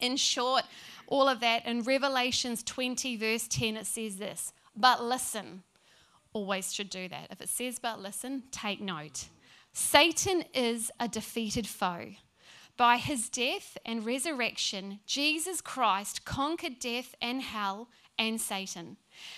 In 0.00 0.16
short, 0.16 0.64
all 1.06 1.28
of 1.28 1.40
that. 1.40 1.66
In 1.66 1.82
Revelations 1.82 2.62
20, 2.62 3.16
verse 3.16 3.46
10, 3.48 3.76
it 3.76 3.86
says 3.86 4.16
this 4.16 4.52
But 4.76 5.02
listen, 5.02 5.62
always 6.32 6.72
should 6.72 6.90
do 6.90 7.08
that. 7.08 7.28
If 7.30 7.40
it 7.40 7.48
says 7.48 7.78
but 7.78 8.00
listen, 8.00 8.44
take 8.50 8.80
note. 8.80 9.26
Satan 9.72 10.44
is 10.54 10.90
a 10.98 11.08
defeated 11.08 11.66
foe. 11.66 12.12
By 12.76 12.96
his 12.96 13.28
death 13.28 13.76
and 13.84 14.06
resurrection, 14.06 15.00
Jesus 15.06 15.60
Christ 15.60 16.24
conquered 16.24 16.78
death 16.78 17.14
and 17.20 17.42
hell 17.42 17.88
and 18.18 18.40
Satan. 18.40 18.96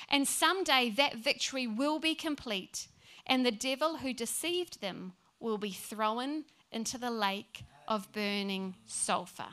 And 0.09 0.29
someday 0.29 0.91
that 0.91 1.17
victory 1.17 1.67
will 1.67 1.99
be 1.99 2.15
complete, 2.15 2.87
and 3.27 3.45
the 3.45 3.51
devil 3.51 3.97
who 3.97 4.13
deceived 4.13 4.81
them 4.81 5.15
will 5.41 5.59
be 5.59 5.73
thrown 5.73 6.45
into 6.71 6.99
the 6.99 7.11
lake 7.11 7.65
of 7.89 8.13
burning 8.13 8.77
sulfur. 8.87 9.49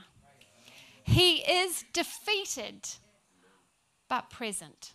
He 1.10 1.38
is 1.38 1.86
defeated, 1.91 2.88
but 4.08 4.30
present. 4.30 4.93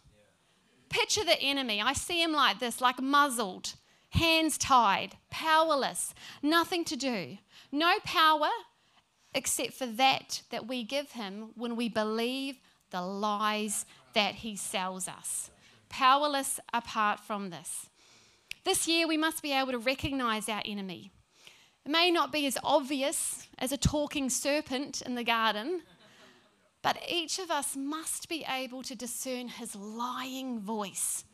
Picture 0.88 1.24
the 1.24 1.40
enemy. 1.40 1.82
I 1.82 1.92
see 1.92 2.22
him 2.22 2.32
like 2.32 2.60
this, 2.60 2.80
like 2.80 3.02
muzzled, 3.02 3.74
hands 4.10 4.56
tied, 4.56 5.16
powerless, 5.30 6.14
nothing 6.40 6.84
to 6.84 6.94
do. 6.94 7.38
No 7.72 7.98
power 8.04 8.48
except 9.34 9.72
for 9.72 9.86
that 9.86 10.42
that 10.50 10.68
we 10.68 10.84
give 10.84 11.10
him 11.10 11.50
when 11.56 11.74
we 11.74 11.88
believe 11.88 12.60
the 12.90 13.02
lies 13.02 13.84
that 14.12 14.36
he 14.36 14.54
sells 14.54 15.08
us. 15.08 15.50
Powerless 15.88 16.60
apart 16.72 17.18
from 17.18 17.50
this. 17.50 17.88
This 18.62 18.86
year, 18.86 19.08
we 19.08 19.16
must 19.16 19.42
be 19.42 19.52
able 19.52 19.72
to 19.72 19.78
recognize 19.78 20.48
our 20.48 20.62
enemy. 20.64 21.10
It 21.84 21.90
may 21.90 22.12
not 22.12 22.30
be 22.30 22.46
as 22.46 22.56
obvious 22.62 23.48
as 23.58 23.72
a 23.72 23.76
talking 23.76 24.30
serpent 24.30 25.02
in 25.02 25.16
the 25.16 25.24
garden, 25.24 25.82
but 26.84 26.98
each 27.08 27.38
of 27.38 27.50
us 27.50 27.74
must 27.74 28.28
be 28.28 28.44
able 28.46 28.82
to 28.82 28.94
discern 28.94 29.48
his 29.48 29.74
lying 29.74 30.60
voice 30.60 31.24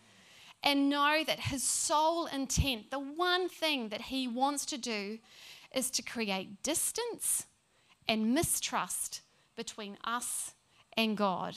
and 0.62 0.88
know 0.88 1.24
that 1.26 1.40
his 1.40 1.64
sole 1.64 2.26
intent, 2.26 2.92
the 2.92 3.00
one 3.00 3.48
thing 3.48 3.88
that 3.88 4.02
he 4.02 4.28
wants 4.28 4.64
to 4.66 4.78
do, 4.78 5.18
is 5.74 5.90
to 5.90 6.02
create 6.02 6.62
distance 6.62 7.46
and 8.06 8.32
mistrust 8.32 9.22
between 9.56 9.98
us 10.04 10.54
and 10.96 11.16
God. 11.16 11.56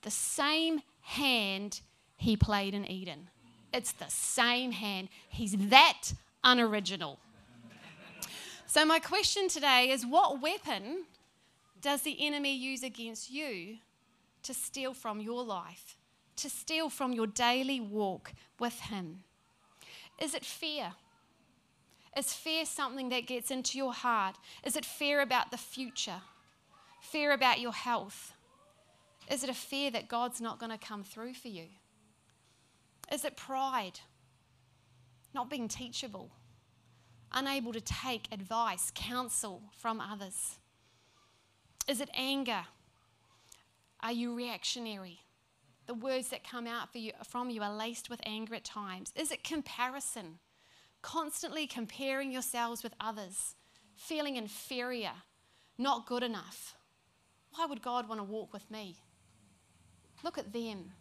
The 0.00 0.10
same 0.10 0.80
hand 1.02 1.82
he 2.16 2.38
played 2.38 2.72
in 2.72 2.90
Eden. 2.90 3.28
It's 3.74 3.92
the 3.92 4.08
same 4.08 4.72
hand. 4.72 5.10
He's 5.28 5.56
that 5.68 6.14
unoriginal. 6.42 7.18
So, 8.64 8.86
my 8.86 8.98
question 8.98 9.48
today 9.48 9.90
is 9.90 10.06
what 10.06 10.40
weapon 10.40 11.04
does 11.80 12.02
the 12.02 12.16
enemy 12.26 12.54
use 12.54 12.82
against 12.82 13.30
you 13.30 13.78
to 14.42 14.54
steal 14.54 14.94
from 14.94 15.20
your 15.20 15.42
life, 15.42 15.96
to 16.36 16.50
steal 16.50 16.88
from 16.88 17.12
your 17.12 17.26
daily 17.26 17.80
walk 17.80 18.32
with 18.58 18.80
him? 18.80 19.24
Is 20.18 20.34
it 20.34 20.44
fear? 20.44 20.92
Is 22.16 22.32
fear 22.32 22.64
something 22.64 23.08
that 23.10 23.26
gets 23.26 23.50
into 23.50 23.78
your 23.78 23.92
heart? 23.92 24.36
Is 24.64 24.76
it 24.76 24.84
fear 24.84 25.20
about 25.20 25.50
the 25.50 25.56
future? 25.56 26.22
Fear 27.00 27.32
about 27.32 27.60
your 27.60 27.72
health? 27.72 28.34
Is 29.30 29.44
it 29.44 29.50
a 29.50 29.54
fear 29.54 29.90
that 29.92 30.08
God's 30.08 30.40
not 30.40 30.58
going 30.58 30.72
to 30.72 30.78
come 30.78 31.04
through 31.04 31.34
for 31.34 31.48
you? 31.48 31.66
Is 33.12 33.24
it 33.24 33.36
pride? 33.36 34.00
Not 35.32 35.48
being 35.48 35.68
teachable? 35.68 36.30
Unable 37.32 37.72
to 37.72 37.80
take 37.80 38.26
advice, 38.32 38.90
counsel 38.94 39.62
from 39.78 40.00
others? 40.00 40.59
Is 41.90 42.00
it 42.00 42.10
anger? 42.14 42.66
Are 44.00 44.12
you 44.12 44.32
reactionary? 44.32 45.22
The 45.88 45.94
words 45.94 46.28
that 46.28 46.48
come 46.48 46.68
out 46.68 46.90
you, 46.94 47.10
from 47.28 47.50
you 47.50 47.64
are 47.64 47.74
laced 47.74 48.08
with 48.08 48.20
anger 48.24 48.54
at 48.54 48.62
times. 48.62 49.12
Is 49.16 49.32
it 49.32 49.42
comparison? 49.42 50.38
Constantly 51.02 51.66
comparing 51.66 52.30
yourselves 52.30 52.84
with 52.84 52.94
others, 53.00 53.56
feeling 53.96 54.36
inferior, 54.36 55.10
not 55.78 56.06
good 56.06 56.22
enough. 56.22 56.76
Why 57.56 57.66
would 57.66 57.82
God 57.82 58.08
want 58.08 58.20
to 58.20 58.24
walk 58.24 58.52
with 58.52 58.70
me? 58.70 58.94
Look 60.22 60.38
at 60.38 60.52
them. 60.52 60.92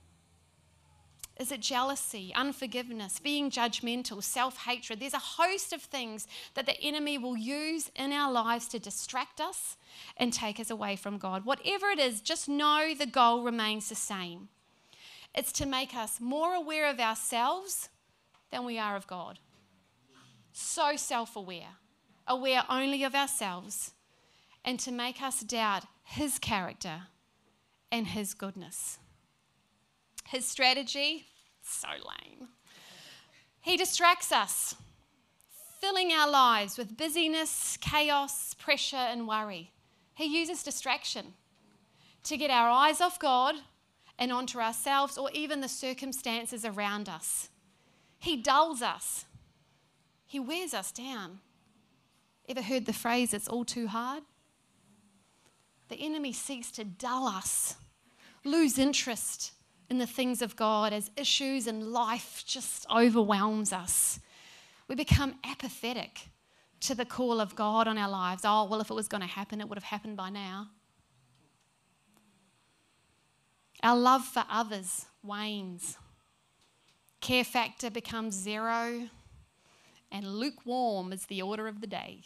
Is 1.39 1.53
it 1.53 1.61
jealousy, 1.61 2.33
unforgiveness, 2.35 3.17
being 3.17 3.49
judgmental, 3.49 4.21
self 4.21 4.57
hatred? 4.57 4.99
There's 4.99 5.13
a 5.13 5.19
host 5.19 5.71
of 5.71 5.81
things 5.81 6.27
that 6.53 6.65
the 6.65 6.79
enemy 6.81 7.17
will 7.17 7.37
use 7.37 7.89
in 7.95 8.11
our 8.11 8.29
lives 8.29 8.67
to 8.69 8.79
distract 8.79 9.39
us 9.39 9.77
and 10.17 10.33
take 10.33 10.59
us 10.59 10.69
away 10.69 10.97
from 10.97 11.17
God. 11.17 11.45
Whatever 11.45 11.87
it 11.87 11.99
is, 11.99 12.19
just 12.19 12.49
know 12.49 12.93
the 12.93 13.05
goal 13.05 13.43
remains 13.43 13.87
the 13.87 13.95
same 13.95 14.49
it's 15.33 15.51
to 15.53 15.65
make 15.65 15.95
us 15.95 16.19
more 16.19 16.55
aware 16.55 16.89
of 16.89 16.99
ourselves 16.99 17.89
than 18.51 18.65
we 18.65 18.79
are 18.79 18.95
of 18.95 19.07
God. 19.07 19.39
So 20.51 20.95
self 20.95 21.35
aware, 21.35 21.77
aware 22.27 22.63
only 22.69 23.03
of 23.03 23.15
ourselves, 23.15 23.93
and 24.65 24.79
to 24.79 24.91
make 24.91 25.21
us 25.21 25.41
doubt 25.41 25.85
His 26.03 26.39
character 26.39 27.03
and 27.91 28.07
His 28.07 28.33
goodness. 28.33 28.99
His 30.29 30.45
strategy, 30.45 31.25
so 31.63 31.87
lame. 31.87 32.49
He 33.61 33.77
distracts 33.77 34.31
us, 34.31 34.75
filling 35.81 36.11
our 36.11 36.29
lives 36.29 36.77
with 36.77 36.95
busyness, 36.95 37.79
chaos, 37.81 38.53
pressure, 38.53 38.95
and 38.95 39.27
worry. 39.27 39.71
He 40.13 40.25
uses 40.25 40.61
distraction 40.61 41.33
to 42.25 42.37
get 42.37 42.51
our 42.51 42.69
eyes 42.69 43.01
off 43.01 43.17
God 43.17 43.55
and 44.19 44.31
onto 44.31 44.59
ourselves 44.59 45.17
or 45.17 45.31
even 45.33 45.61
the 45.61 45.67
circumstances 45.67 46.63
around 46.63 47.09
us. 47.09 47.49
He 48.19 48.37
dulls 48.37 48.83
us, 48.83 49.25
He 50.27 50.39
wears 50.39 50.75
us 50.75 50.91
down. 50.91 51.39
Ever 52.47 52.61
heard 52.61 52.85
the 52.85 52.93
phrase, 52.93 53.33
it's 53.33 53.47
all 53.47 53.65
too 53.65 53.87
hard? 53.87 54.21
The 55.87 55.99
enemy 55.99 56.33
seeks 56.33 56.69
to 56.73 56.83
dull 56.83 57.25
us, 57.25 57.77
lose 58.45 58.77
interest 58.77 59.53
in 59.89 59.97
the 59.97 60.07
things 60.07 60.41
of 60.41 60.55
God 60.55 60.93
as 60.93 61.09
issues 61.17 61.67
and 61.67 61.91
life 61.91 62.43
just 62.45 62.85
overwhelms 62.89 63.73
us. 63.73 64.19
We 64.87 64.95
become 64.95 65.35
apathetic 65.43 66.29
to 66.81 66.95
the 66.95 67.05
call 67.05 67.39
of 67.41 67.55
God 67.55 67.87
on 67.87 67.97
our 67.97 68.09
lives. 68.09 68.43
Oh, 68.45 68.65
well, 68.65 68.81
if 68.81 68.89
it 68.89 68.93
was 68.93 69.07
going 69.07 69.21
to 69.21 69.27
happen, 69.27 69.59
it 69.61 69.67
would 69.67 69.77
have 69.77 69.83
happened 69.83 70.17
by 70.17 70.29
now. 70.29 70.67
Our 73.81 73.97
love 73.97 74.25
for 74.25 74.43
others 74.49 75.05
wanes. 75.23 75.97
Care 77.21 77.43
factor 77.43 77.89
becomes 77.89 78.35
zero, 78.35 79.09
and 80.11 80.25
lukewarm 80.25 81.11
is 81.11 81.25
the 81.25 81.41
order 81.41 81.67
of 81.67 81.81
the 81.81 81.87
day. 81.87 82.21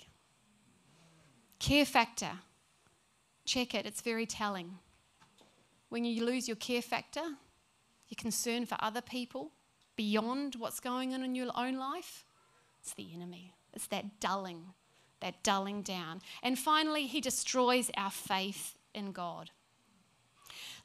Care 1.59 1.85
factor, 1.85 2.31
check 3.45 3.73
it, 3.73 3.85
it's 3.85 4.01
very 4.01 4.25
telling. 4.25 4.77
When 5.89 6.05
you 6.05 6.25
lose 6.25 6.47
your 6.47 6.57
care 6.57 6.81
factor, 6.81 7.23
your 8.13 8.21
concern 8.21 8.65
for 8.65 8.77
other 8.79 9.01
people 9.01 9.51
beyond 9.95 10.55
what's 10.55 10.79
going 10.79 11.13
on 11.13 11.23
in 11.23 11.35
your 11.35 11.49
own 11.55 11.77
life, 11.77 12.25
it's 12.79 12.93
the 12.93 13.13
enemy. 13.13 13.53
It's 13.73 13.87
that 13.87 14.19
dulling, 14.19 14.73
that 15.19 15.41
dulling 15.43 15.81
down. 15.81 16.21
And 16.43 16.59
finally, 16.59 17.07
he 17.07 17.21
destroys 17.21 17.89
our 17.97 18.11
faith 18.11 18.77
in 18.93 19.11
God. 19.11 19.49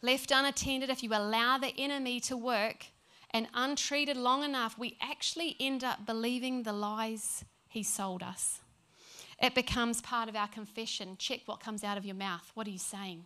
Left 0.01 0.31
unattended, 0.31 0.89
if 0.89 1.03
you 1.03 1.11
allow 1.11 1.59
the 1.59 1.75
enemy 1.77 2.21
to 2.21 2.37
work 2.37 2.87
and 3.31 3.49
untreated 3.53 4.17
long 4.17 4.43
enough, 4.43 4.79
we 4.79 4.97
actually 5.03 5.57
end 5.61 5.85
up 5.85 6.07
believing 6.07 6.63
the 6.63 6.73
lies 6.73 7.45
he 7.69 7.83
sold 7.83 8.23
us. 8.23 8.61
It 9.43 9.55
becomes 9.55 10.01
part 10.01 10.29
of 10.29 10.37
our 10.37 10.49
confession. 10.49 11.17
Check 11.19 11.41
what 11.47 11.61
comes 11.61 11.85
out 11.85 11.99
of 11.99 12.07
your 12.07 12.15
mouth. 12.15 12.51
What 12.55 12.67
are 12.67 12.71
you 12.71 12.79
saying? 12.79 13.25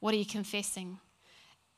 What 0.00 0.12
are 0.12 0.18
you 0.18 0.26
confessing? 0.26 0.98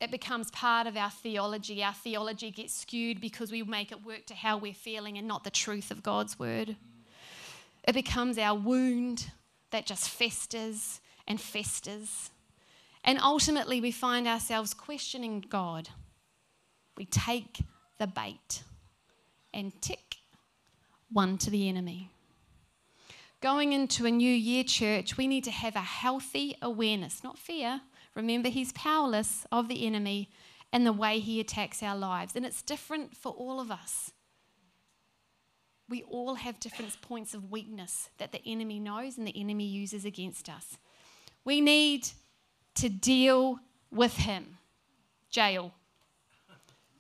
It 0.00 0.10
becomes 0.10 0.50
part 0.50 0.86
of 0.86 0.96
our 0.96 1.10
theology. 1.10 1.82
Our 1.82 1.94
theology 1.94 2.50
gets 2.50 2.74
skewed 2.74 3.20
because 3.20 3.50
we 3.50 3.62
make 3.62 3.92
it 3.92 4.04
work 4.04 4.26
to 4.26 4.34
how 4.34 4.58
we're 4.58 4.74
feeling 4.74 5.16
and 5.16 5.26
not 5.26 5.44
the 5.44 5.50
truth 5.50 5.90
of 5.90 6.02
God's 6.02 6.38
word. 6.38 6.76
It 7.88 7.94
becomes 7.94 8.36
our 8.36 8.58
wound 8.58 9.30
that 9.70 9.86
just 9.86 10.10
festers 10.10 11.00
and 11.26 11.40
festers. 11.40 12.30
And 13.04 13.18
ultimately, 13.20 13.80
we 13.80 13.90
find 13.90 14.26
ourselves 14.26 14.74
questioning 14.74 15.44
God. 15.48 15.88
We 16.96 17.06
take 17.06 17.60
the 17.98 18.06
bait 18.06 18.62
and 19.54 19.72
tick 19.80 20.16
one 21.10 21.38
to 21.38 21.50
the 21.50 21.68
enemy. 21.68 22.10
Going 23.40 23.72
into 23.72 24.06
a 24.06 24.10
new 24.10 24.32
year, 24.32 24.64
church, 24.64 25.16
we 25.16 25.26
need 25.26 25.44
to 25.44 25.50
have 25.50 25.76
a 25.76 25.80
healthy 25.80 26.56
awareness, 26.60 27.22
not 27.22 27.38
fear. 27.38 27.80
Remember, 28.16 28.48
he's 28.48 28.72
powerless 28.72 29.46
of 29.52 29.68
the 29.68 29.86
enemy 29.86 30.30
and 30.72 30.84
the 30.84 30.92
way 30.92 31.20
he 31.20 31.38
attacks 31.38 31.82
our 31.82 31.96
lives. 31.96 32.34
And 32.34 32.44
it's 32.44 32.62
different 32.62 33.14
for 33.14 33.30
all 33.32 33.60
of 33.60 33.70
us. 33.70 34.10
We 35.88 36.02
all 36.02 36.34
have 36.34 36.58
different 36.58 37.00
points 37.00 37.34
of 37.34 37.52
weakness 37.52 38.08
that 38.18 38.32
the 38.32 38.42
enemy 38.44 38.80
knows 38.80 39.18
and 39.18 39.26
the 39.26 39.38
enemy 39.38 39.66
uses 39.66 40.04
against 40.04 40.48
us. 40.48 40.78
We 41.44 41.60
need 41.60 42.08
to 42.76 42.88
deal 42.88 43.60
with 43.92 44.16
him. 44.16 44.58
Jail. 45.30 45.72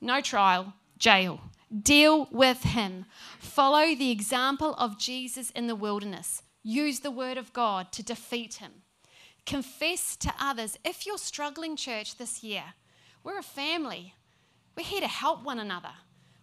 No 0.00 0.20
trial, 0.20 0.74
jail. 0.98 1.40
Deal 1.82 2.28
with 2.30 2.62
him. 2.62 3.06
Follow 3.40 3.94
the 3.94 4.10
example 4.12 4.74
of 4.74 4.98
Jesus 4.98 5.50
in 5.50 5.66
the 5.66 5.74
wilderness. 5.74 6.42
Use 6.62 7.00
the 7.00 7.10
word 7.10 7.38
of 7.38 7.52
God 7.52 7.90
to 7.92 8.02
defeat 8.02 8.54
him. 8.54 8.82
Confess 9.46 10.16
to 10.16 10.34
others. 10.40 10.76
If 10.84 11.06
you're 11.06 11.18
struggling, 11.18 11.76
church, 11.76 12.16
this 12.16 12.42
year, 12.42 12.64
we're 13.22 13.38
a 13.38 13.44
family. 13.44 14.14
We're 14.76 14.84
here 14.84 15.00
to 15.00 15.08
help 15.08 15.44
one 15.44 15.60
another. 15.60 15.92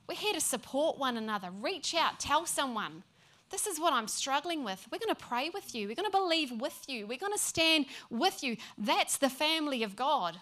We're 0.07 0.15
here 0.15 0.33
to 0.33 0.41
support 0.41 0.97
one 0.97 1.17
another. 1.17 1.49
Reach 1.51 1.93
out, 1.93 2.19
tell 2.19 2.45
someone. 2.45 3.03
This 3.49 3.67
is 3.67 3.79
what 3.79 3.93
I'm 3.93 4.07
struggling 4.07 4.63
with. 4.63 4.87
We're 4.91 4.99
going 4.99 5.13
to 5.13 5.21
pray 5.21 5.49
with 5.53 5.75
you. 5.75 5.87
We're 5.87 5.95
going 5.95 6.09
to 6.09 6.17
believe 6.17 6.59
with 6.59 6.85
you. 6.87 7.05
We're 7.05 7.17
going 7.17 7.33
to 7.33 7.39
stand 7.39 7.85
with 8.09 8.41
you. 8.43 8.57
That's 8.77 9.17
the 9.17 9.29
family 9.29 9.83
of 9.83 9.95
God. 9.95 10.39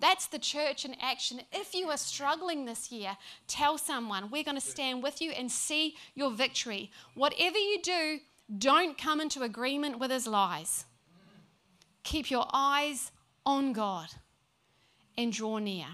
That's 0.00 0.26
the 0.26 0.38
church 0.38 0.84
in 0.84 0.96
action. 1.00 1.40
If 1.52 1.74
you 1.74 1.88
are 1.88 1.96
struggling 1.96 2.64
this 2.64 2.90
year, 2.92 3.16
tell 3.46 3.78
someone. 3.78 4.30
We're 4.30 4.44
going 4.44 4.56
to 4.56 4.60
stand 4.60 5.02
with 5.02 5.22
you 5.22 5.30
and 5.30 5.50
see 5.50 5.94
your 6.14 6.32
victory. 6.32 6.90
Whatever 7.14 7.56
you 7.56 7.80
do, 7.80 8.18
don't 8.58 8.98
come 8.98 9.20
into 9.20 9.42
agreement 9.42 9.98
with 9.98 10.10
his 10.10 10.26
lies. 10.26 10.84
Keep 12.04 12.30
your 12.30 12.46
eyes 12.52 13.10
on 13.44 13.72
God 13.72 14.08
and 15.16 15.32
draw 15.32 15.58
near. 15.58 15.86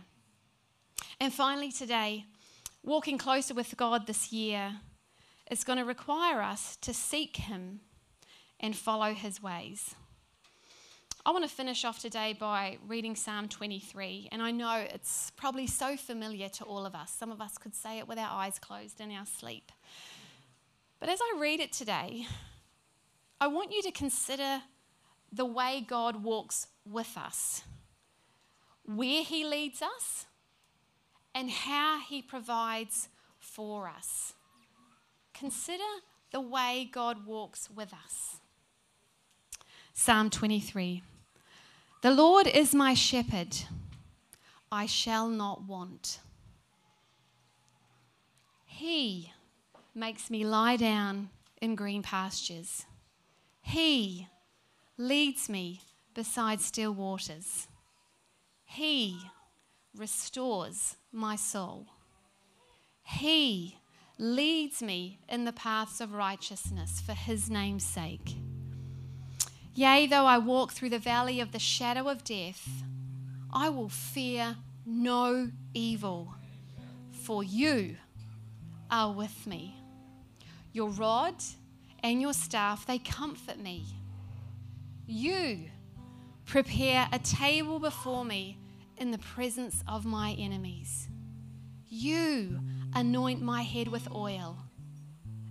And 1.21 1.33
finally, 1.33 1.71
today, 1.71 2.25
walking 2.83 3.17
closer 3.17 3.55
with 3.55 3.77
God 3.77 4.07
this 4.07 4.33
year 4.33 4.81
is 5.51 5.65
going 5.65 5.79
to 5.79 5.85
require 5.85 6.43
us 6.43 6.77
to 6.83 6.93
seek 6.93 7.37
Him 7.37 7.81
and 8.59 8.77
follow 8.77 9.15
His 9.15 9.43
ways. 9.43 9.95
I 11.25 11.33
want 11.33 11.45
to 11.45 11.51
finish 11.55 11.85
off 11.85 12.01
today 12.01 12.35
by 12.39 12.79
reading 12.89 13.15
Psalm 13.15 13.47
23, 13.47 14.31
and 14.33 14.41
I 14.41 14.51
know 14.51 14.87
it's 14.93 15.31
probably 15.37 15.67
so 15.67 15.97
familiar 15.97 16.49
to 16.49 16.65
all 16.65 16.87
of 16.87 16.95
us. 16.95 17.13
Some 17.13 17.31
of 17.31 17.41
us 17.41 17.59
could 17.59 17.75
say 17.75 17.99
it 17.99 18.09
with 18.09 18.19
our 18.19 18.31
eyes 18.31 18.59
closed 18.59 19.01
in 19.01 19.13
our 19.13 19.27
sleep. 19.27 19.71
But 20.99 21.09
as 21.09 21.21
I 21.21 21.39
read 21.39 21.61
it 21.61 21.73
today, 21.73 22.27
I 23.41 23.49
want 23.49 23.73
you 23.73 23.83
to 23.83 23.91
consider 23.91 24.63
the 25.33 25.45
way 25.45 25.85
God 25.87 26.23
walks 26.23 26.67
with 26.85 27.17
us, 27.17 27.63
where 28.85 29.23
He 29.23 29.45
leads 29.45 29.83
us, 29.83 30.27
and 31.35 31.51
how 31.51 32.01
He 32.01 32.23
provides 32.23 33.09
for 33.39 33.89
us. 33.89 34.35
Consider 35.33 35.85
the 36.33 36.41
way 36.41 36.89
God 36.91 37.27
walks 37.27 37.71
with 37.71 37.93
us. 37.93 38.37
Psalm 39.95 40.31
23 40.31 41.03
The 42.03 42.11
Lord 42.11 42.47
is 42.47 42.75
my 42.75 42.95
shepherd, 42.95 43.57
I 44.73 44.87
shall 44.87 45.29
not 45.29 45.65
want. 45.65 46.21
He 48.67 49.33
makes 49.95 50.31
me 50.31 50.45
lie 50.45 50.77
down 50.77 51.29
in 51.61 51.75
green 51.75 52.03
pastures. 52.03 52.87
He 53.61 54.29
leads 55.01 55.49
me 55.49 55.81
beside 56.15 56.61
still 56.61 56.93
waters. 56.93 57.69
He 58.65 59.19
restores 59.97 60.97
my 61.11 61.37
soul. 61.37 61.87
He 63.03 63.79
leads 64.19 64.83
me 64.83 65.19
in 65.27 65.47
the 65.47 65.55
paths 65.55 66.03
of 66.03 66.13
righteousness 66.13 67.01
for 67.01 67.15
his 67.15 67.49
name's 67.49 67.83
sake. 67.83 68.37
Yea, 69.75 70.07
though 70.07 70.27
I 70.27 70.37
walk 70.37 70.73
through 70.73 70.91
the 70.91 70.99
valley 70.99 71.41
of 71.41 71.53
the 71.53 71.59
shadow 71.59 72.09
of 72.09 72.23
death, 72.23 72.69
I 73.51 73.71
will 73.71 73.89
fear 73.89 74.57
no 74.85 75.51
evil, 75.73 76.35
for 77.11 77.43
you 77.43 77.97
are 78.91 79.13
with 79.13 79.47
me. 79.47 79.77
Your 80.75 80.91
rod 80.91 81.37
and 82.03 82.21
your 82.21 82.35
staff, 82.35 82.85
they 82.85 82.99
comfort 82.99 83.59
me. 83.59 83.87
You 85.13 85.65
prepare 86.47 87.09
a 87.11 87.19
table 87.19 87.81
before 87.81 88.25
me 88.25 88.57
in 88.97 89.11
the 89.11 89.19
presence 89.19 89.83
of 89.89 90.05
my 90.05 90.37
enemies. 90.39 91.09
You 91.89 92.61
anoint 92.95 93.43
my 93.43 93.63
head 93.63 93.89
with 93.89 94.09
oil, 94.15 94.57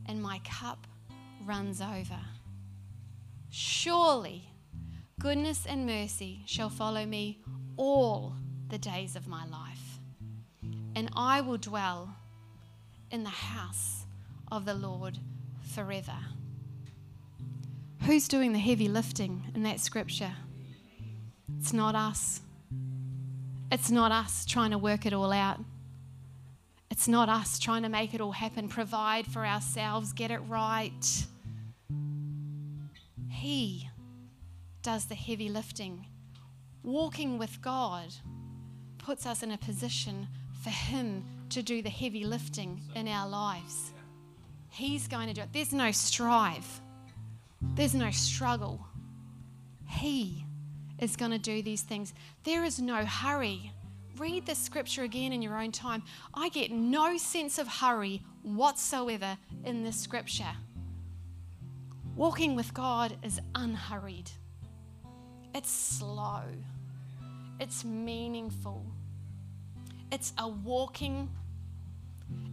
and 0.06 0.22
my 0.24 0.39
cup 0.45 0.88
runs 1.45 1.82
over. 1.82 2.22
Surely 3.50 4.50
goodness 5.19 5.65
and 5.65 5.86
mercy 5.86 6.41
shall 6.45 6.69
follow 6.69 7.06
me 7.06 7.41
all 7.76 8.38
the 8.69 8.78
days 8.78 9.17
of 9.17 9.28
my 9.28 9.45
life, 9.45 10.00
and 10.95 11.10
I 11.17 11.41
will 11.41 11.58
dwell 11.58 12.15
in 13.12 13.24
the 13.24 13.30
house 13.30 14.06
of 14.54 14.63
the 14.63 14.74
Lord 14.74 15.19
forever. 15.62 16.15
Who's 18.10 18.28
doing 18.28 18.54
the 18.54 18.60
heavy 18.60 18.88
lifting 18.88 19.52
in 19.54 19.62
that 19.62 19.80
scripture? 19.80 20.32
It's 21.60 21.74
not 21.74 21.93
us. 21.93 22.41
It's 23.72 23.91
not 23.91 24.12
us 24.12 24.48
trying 24.48 24.72
to 24.72 24.80
work 24.80 25.06
it 25.06 25.13
all 25.13 25.32
out. 25.32 25.60
It's 26.89 27.08
not 27.08 27.30
us 27.30 27.60
trying 27.60 27.84
to 27.84 27.89
make 27.89 28.15
it 28.15 28.19
all 28.19 28.32
happen, 28.32 28.67
provide 28.67 29.28
for 29.28 29.45
ourselves, 29.45 30.12
get 30.12 30.32
it 30.32 30.39
right. 30.48 31.28
He 33.30 33.88
does 34.82 35.06
the 35.06 35.13
heavy 35.13 35.50
lifting. 35.50 36.08
Walking 36.82 37.38
with 37.38 37.62
God 37.62 38.08
puts 38.98 39.28
us 39.28 39.43
in 39.43 39.52
a 39.52 39.58
position 39.60 40.28
for 40.63 40.72
Him 40.72 41.24
to 41.50 41.62
do 41.62 41.84
the 41.84 41.91
heavy 41.91 42.26
lifting 42.26 42.82
in 42.95 43.08
our 43.08 43.30
lives. 43.30 43.93
He's 44.72 45.08
going 45.08 45.28
to 45.28 45.36
do 45.36 45.41
it. 45.41 45.50
There's 45.54 45.74
no 45.74 45.91
strive, 45.91 46.82
there's 47.62 47.95
no 47.95 48.12
struggle. 48.12 48.86
He 49.88 50.45
is 51.00 51.15
going 51.15 51.32
to 51.32 51.39
do 51.39 51.62
these 51.62 51.82
things. 51.82 52.13
There 52.43 52.63
is 52.63 52.80
no 52.80 53.06
hurry. 53.06 53.72
Read 54.17 54.45
the 54.45 54.56
scripture 54.56 55.04
again 55.04 55.32
in 55.32 55.41
your 55.41 55.58
own 55.58 55.72
time. 55.72 56.04
I 56.34 56.50
get 56.50 56.72
no 56.72 57.17
sense 57.17 57.58
of 57.58 57.67
hurry 57.67 58.22
whatsoever 58.43 59.38
in 59.63 59.84
this 59.84 59.98
scripture. 59.98 60.52
Walking 62.15 62.56
with 62.56 62.74
God 62.74 63.15
is 63.24 63.39
unhurried, 63.56 64.30
it's 65.56 65.72
slow, 65.72 66.41
it's 67.62 67.86
meaningful, 67.86 68.86
it's 70.12 70.34
a 70.38 70.48
walking, 70.48 71.30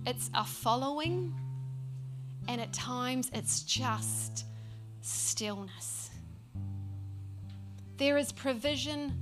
it's 0.07 0.31
a 0.35 0.45
following, 0.45 1.35
and 2.47 2.61
at 2.61 2.73
times 2.73 3.29
it's 3.35 3.65
just 3.65 4.45
stillness. 5.07 6.11
There 7.97 8.19
is 8.19 8.33
provision 8.33 9.13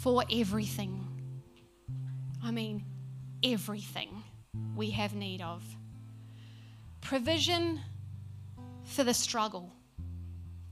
for 0.00 0.24
everything. 0.32 1.06
I 2.42 2.50
mean, 2.50 2.84
everything 3.42 4.22
we 4.74 4.90
have 4.90 5.14
need 5.14 5.42
of. 5.42 5.62
Provision 7.00 7.80
for 8.84 9.04
the 9.04 9.14
struggle. 9.14 9.72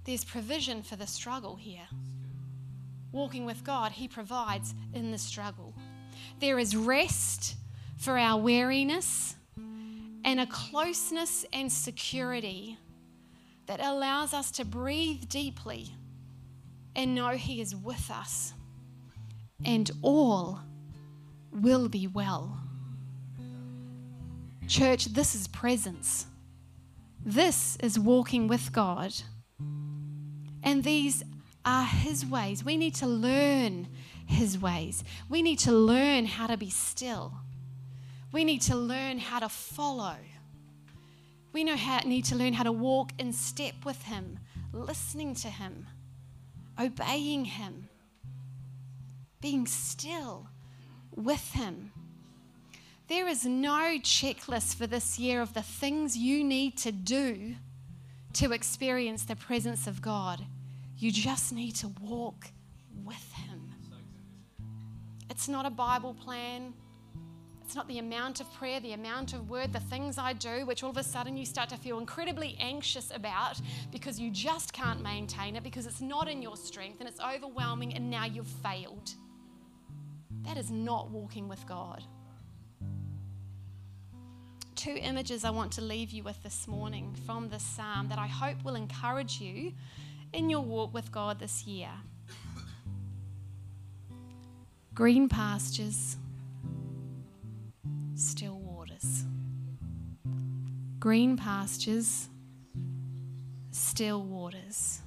There's 0.04 0.24
provision 0.24 0.82
for 0.82 0.96
the 0.96 1.06
struggle 1.06 1.56
here. 1.56 1.86
Walking 3.12 3.44
with 3.44 3.62
God, 3.62 3.92
He 3.92 4.08
provides 4.08 4.74
in 4.94 5.10
the 5.10 5.18
struggle. 5.18 5.74
There 6.40 6.58
is 6.58 6.74
rest 6.74 7.56
for 7.98 8.18
our 8.18 8.40
weariness 8.40 9.36
and 10.24 10.40
a 10.40 10.46
closeness 10.46 11.44
and 11.52 11.70
security 11.70 12.78
that 13.72 13.80
allows 13.80 14.34
us 14.34 14.50
to 14.50 14.66
breathe 14.66 15.26
deeply 15.30 15.94
and 16.94 17.14
know 17.14 17.30
He 17.30 17.58
is 17.62 17.74
with 17.74 18.10
us, 18.10 18.52
and 19.64 19.90
all 20.02 20.60
will 21.50 21.88
be 21.88 22.06
well. 22.06 22.60
Church, 24.68 25.06
this 25.06 25.34
is 25.34 25.48
presence. 25.48 26.26
This 27.24 27.76
is 27.76 27.98
walking 27.98 28.46
with 28.46 28.72
God. 28.72 29.14
And 30.62 30.84
these 30.84 31.22
are 31.64 31.86
His 31.86 32.26
ways. 32.26 32.62
We 32.62 32.76
need 32.76 32.94
to 32.96 33.06
learn 33.06 33.88
His 34.26 34.58
ways. 34.58 35.02
We 35.30 35.40
need 35.40 35.60
to 35.60 35.72
learn 35.72 36.26
how 36.26 36.46
to 36.46 36.58
be 36.58 36.68
still. 36.68 37.32
We 38.32 38.44
need 38.44 38.60
to 38.62 38.76
learn 38.76 39.18
how 39.18 39.38
to 39.38 39.48
follow. 39.48 40.16
We 41.52 41.64
know 41.64 41.76
how, 41.76 41.98
need 42.00 42.24
to 42.26 42.36
learn 42.36 42.54
how 42.54 42.64
to 42.64 42.72
walk 42.72 43.12
in 43.18 43.32
step 43.32 43.84
with 43.84 44.02
Him, 44.02 44.38
listening 44.72 45.34
to 45.36 45.48
Him 45.48 45.86
obeying 46.78 47.44
Him, 47.44 47.88
being 49.40 49.66
still 49.66 50.48
with 51.14 51.52
Him. 51.52 51.92
There 53.08 53.28
is 53.28 53.44
no 53.44 53.98
checklist 53.98 54.76
for 54.76 54.86
this 54.86 55.18
year 55.18 55.42
of 55.42 55.54
the 55.54 55.62
things 55.62 56.16
you 56.16 56.42
need 56.42 56.78
to 56.78 56.92
do 56.92 57.56
to 58.34 58.52
experience 58.52 59.24
the 59.24 59.36
presence 59.36 59.86
of 59.86 60.00
God. 60.00 60.44
You 60.96 61.12
just 61.12 61.52
need 61.52 61.72
to 61.76 61.88
walk 62.00 62.48
with 63.04 63.32
Him. 63.32 63.74
It's 65.28 65.48
not 65.48 65.66
a 65.66 65.70
Bible 65.70 66.14
plan. 66.14 66.72
It's 67.72 67.76
not 67.78 67.88
the 67.88 68.00
amount 68.00 68.42
of 68.42 68.52
prayer, 68.52 68.80
the 68.80 68.92
amount 68.92 69.32
of 69.32 69.48
word, 69.48 69.72
the 69.72 69.80
things 69.80 70.18
I 70.18 70.34
do, 70.34 70.66
which 70.66 70.82
all 70.82 70.90
of 70.90 70.98
a 70.98 71.02
sudden 71.02 71.38
you 71.38 71.46
start 71.46 71.70
to 71.70 71.78
feel 71.78 71.98
incredibly 71.98 72.54
anxious 72.60 73.10
about 73.10 73.58
because 73.90 74.20
you 74.20 74.30
just 74.30 74.74
can't 74.74 75.00
maintain 75.00 75.56
it 75.56 75.62
because 75.62 75.86
it's 75.86 76.02
not 76.02 76.28
in 76.28 76.42
your 76.42 76.58
strength 76.58 77.00
and 77.00 77.08
it's 77.08 77.18
overwhelming 77.18 77.94
and 77.94 78.10
now 78.10 78.26
you've 78.26 78.46
failed. 78.46 79.14
That 80.42 80.58
is 80.58 80.70
not 80.70 81.08
walking 81.08 81.48
with 81.48 81.66
God. 81.66 82.04
Two 84.74 84.98
images 85.00 85.42
I 85.42 85.48
want 85.48 85.72
to 85.72 85.80
leave 85.80 86.10
you 86.10 86.22
with 86.22 86.42
this 86.42 86.68
morning 86.68 87.16
from 87.24 87.48
this 87.48 87.62
psalm 87.62 88.06
that 88.10 88.18
I 88.18 88.26
hope 88.26 88.62
will 88.64 88.74
encourage 88.74 89.40
you 89.40 89.72
in 90.34 90.50
your 90.50 90.60
walk 90.60 90.92
with 90.92 91.10
God 91.10 91.38
this 91.38 91.66
year. 91.66 91.88
Green 94.92 95.26
pastures 95.26 96.18
still 98.14 98.58
waters. 98.58 99.24
Green 100.98 101.36
pastures, 101.36 102.28
still 103.70 104.22
waters. 104.22 105.00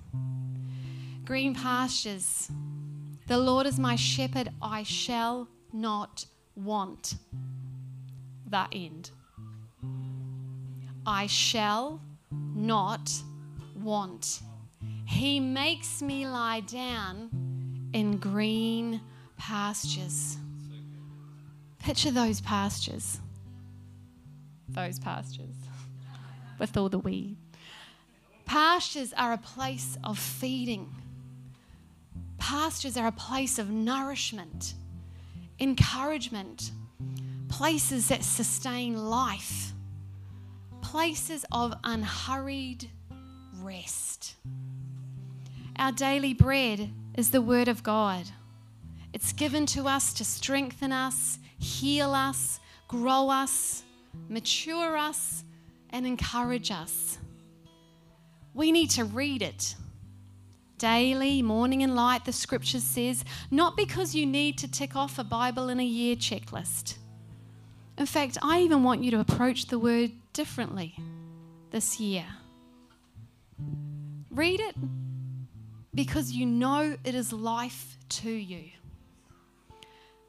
Green 1.24 1.56
pastures. 1.56 2.50
The 3.28 3.38
Lord 3.38 3.66
is 3.66 3.80
my 3.80 3.96
shepherd, 3.96 4.50
I 4.62 4.84
shall 4.84 5.48
not 5.74 6.26
want. 6.56 7.16
The 8.48 8.68
end. 8.72 9.10
I 11.06 11.28
shall 11.28 12.02
not 12.32 13.12
want. 13.76 14.42
He 15.08 15.40
makes 15.40 16.02
me 16.02 16.28
lie 16.28 16.62
down 16.62 17.30
in 17.94 18.18
green 18.18 19.02
pastures. 19.38 20.38
Picture 21.86 22.10
those 22.10 22.42
pastures. 22.42 23.20
Those 24.68 24.98
pastures 24.98 25.54
with 26.58 26.76
all 26.78 26.90
the 26.90 26.98
weed. 26.98 27.38
Pastures 28.46 29.14
are 29.16 29.34
a 29.34 29.38
place 29.38 29.96
of 30.04 30.18
feeding. 30.18 30.90
Pastures 32.40 32.98
are 32.98 33.06
a 33.06 33.12
place 33.12 33.60
of 33.60 33.70
nourishment, 33.70 34.74
encouragement, 35.60 36.72
places 37.50 38.08
that 38.08 38.24
sustain 38.24 38.98
life, 38.98 39.74
places 40.82 41.46
of 41.52 41.76
unhurried 41.84 42.90
rest. 43.62 44.38
Our 45.78 45.92
daily 45.92 46.34
bread 46.34 46.90
is 47.14 47.30
the 47.30 47.44
Word 47.44 47.68
of 47.68 47.84
God. 47.84 48.26
It's 49.14 49.34
given 49.34 49.68
to 49.68 49.88
us 49.88 50.14
to 50.16 50.26
strengthen 50.26 50.92
us, 50.92 51.38
heal 51.58 52.14
us, 52.14 52.60
grow 52.88 53.30
us, 53.30 53.84
mature 54.30 54.98
us, 54.98 55.44
and 55.90 56.06
encourage 56.06 56.72
us. 56.72 57.18
We 58.54 58.72
need 58.72 58.90
to 58.92 59.06
read 59.06 59.42
it 59.42 59.76
daily, 60.78 61.42
morning 61.42 61.84
and 61.84 61.96
light, 61.96 62.26
the 62.26 62.34
scripture 62.34 62.80
says, 62.80 63.24
not 63.52 63.78
because 63.78 64.14
you 64.14 64.26
need 64.26 64.58
to 64.58 64.70
tick 64.70 64.96
off 64.96 65.18
a 65.18 65.24
Bible 65.24 65.70
in 65.70 65.80
a 65.80 65.86
year 65.86 66.16
checklist. 66.16 66.98
In 67.98 68.06
fact, 68.06 68.38
I 68.42 68.60
even 68.60 68.84
want 68.84 69.04
you 69.04 69.12
to 69.12 69.20
approach 69.20 69.68
the 69.68 69.80
word 69.80 70.12
differently 70.34 70.96
this 71.72 72.00
year. 72.00 72.26
Read 74.30 74.60
it 74.60 74.76
because 75.94 76.32
you 76.32 76.46
know 76.46 76.98
it 77.06 77.16
is 77.16 77.32
life 77.32 77.98
to 78.10 78.30
you. 78.30 78.72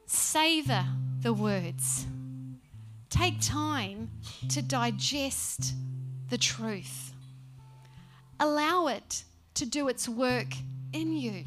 Savor 0.07 0.85
the 1.27 1.33
words. 1.33 2.07
Take 3.11 3.41
time 3.41 4.09
to 4.49 4.63
digest 4.63 5.75
the 6.31 6.39
truth. 6.39 7.13
Allow 8.39 8.87
it 8.87 9.25
to 9.55 9.67
do 9.67 9.89
its 9.89 10.09
work 10.09 10.55
in 10.93 11.13
you. 11.13 11.45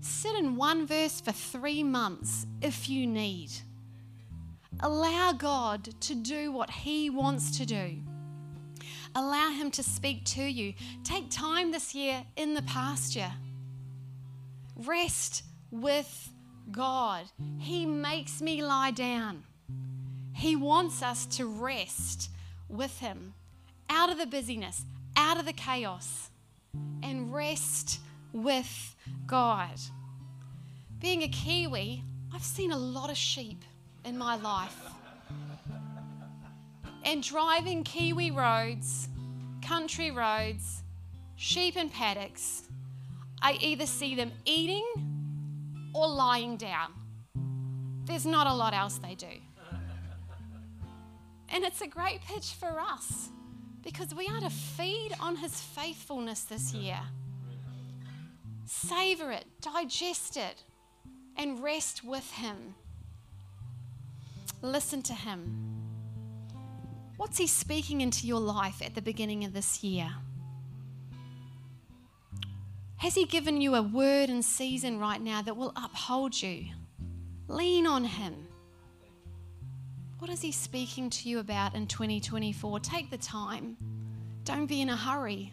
Sit 0.00 0.34
in 0.34 0.56
one 0.56 0.86
verse 0.86 1.20
for 1.20 1.32
three 1.32 1.82
months 1.82 2.46
if 2.62 2.88
you 2.88 3.06
need. 3.06 3.50
Allow 4.80 5.32
God 5.32 5.90
to 6.00 6.14
do 6.14 6.50
what 6.50 6.70
He 6.70 7.10
wants 7.10 7.58
to 7.58 7.66
do. 7.66 7.98
Allow 9.14 9.50
Him 9.50 9.70
to 9.72 9.82
speak 9.82 10.24
to 10.36 10.42
you. 10.42 10.72
Take 11.04 11.28
time 11.28 11.70
this 11.70 11.94
year 11.94 12.24
in 12.36 12.54
the 12.54 12.62
pasture. 12.62 13.32
Rest 14.74 15.44
with 15.70 16.31
God. 16.70 17.24
He 17.58 17.86
makes 17.86 18.40
me 18.40 18.62
lie 18.62 18.90
down. 18.90 19.44
He 20.34 20.56
wants 20.56 21.02
us 21.02 21.26
to 21.36 21.46
rest 21.46 22.30
with 22.68 22.98
Him 22.98 23.34
out 23.90 24.10
of 24.10 24.18
the 24.18 24.26
busyness, 24.26 24.84
out 25.16 25.38
of 25.38 25.44
the 25.44 25.52
chaos, 25.52 26.30
and 27.02 27.32
rest 27.32 28.00
with 28.32 28.96
God. 29.26 29.78
Being 30.98 31.22
a 31.22 31.28
Kiwi, 31.28 32.02
I've 32.32 32.42
seen 32.42 32.72
a 32.72 32.78
lot 32.78 33.10
of 33.10 33.16
sheep 33.16 33.62
in 34.04 34.16
my 34.16 34.36
life. 34.36 34.76
And 37.04 37.22
driving 37.22 37.84
Kiwi 37.84 38.30
roads, 38.30 39.08
country 39.60 40.10
roads, 40.10 40.82
sheep 41.36 41.76
and 41.76 41.92
paddocks, 41.92 42.68
I 43.42 43.58
either 43.60 43.86
see 43.86 44.14
them 44.14 44.30
eating 44.44 45.11
or 45.92 46.08
lying 46.08 46.56
down. 46.56 46.92
There's 48.04 48.26
not 48.26 48.46
a 48.46 48.54
lot 48.54 48.74
else 48.74 48.98
they 48.98 49.14
do. 49.14 49.26
And 51.48 51.64
it's 51.64 51.82
a 51.82 51.86
great 51.86 52.20
pitch 52.22 52.54
for 52.58 52.80
us 52.80 53.28
because 53.82 54.14
we 54.14 54.26
are 54.26 54.40
to 54.40 54.50
feed 54.50 55.10
on 55.20 55.36
his 55.36 55.60
faithfulness 55.60 56.42
this 56.42 56.72
year. 56.72 57.00
Savor 58.64 59.30
it, 59.30 59.44
digest 59.60 60.36
it, 60.36 60.62
and 61.36 61.62
rest 61.62 62.02
with 62.04 62.30
him. 62.32 62.74
Listen 64.62 65.02
to 65.02 65.12
him. 65.12 65.72
What's 67.16 67.38
he 67.38 67.46
speaking 67.46 68.00
into 68.00 68.26
your 68.26 68.40
life 68.40 68.80
at 68.82 68.94
the 68.94 69.02
beginning 69.02 69.44
of 69.44 69.52
this 69.52 69.84
year? 69.84 70.10
Has 73.02 73.16
he 73.16 73.24
given 73.24 73.60
you 73.60 73.74
a 73.74 73.82
word 73.82 74.28
and 74.30 74.44
season 74.44 75.00
right 75.00 75.20
now 75.20 75.42
that 75.42 75.56
will 75.56 75.72
uphold 75.74 76.40
you? 76.40 76.66
Lean 77.48 77.84
on 77.84 78.04
him. 78.04 78.46
What 80.22 80.30
is 80.30 80.40
He 80.40 80.52
speaking 80.52 81.10
to 81.10 81.28
you 81.28 81.40
about 81.40 81.74
in 81.74 81.88
2024? 81.88 82.78
Take 82.78 83.10
the 83.10 83.18
time. 83.18 83.76
Don't 84.44 84.66
be 84.66 84.80
in 84.80 84.88
a 84.88 84.96
hurry. 84.96 85.52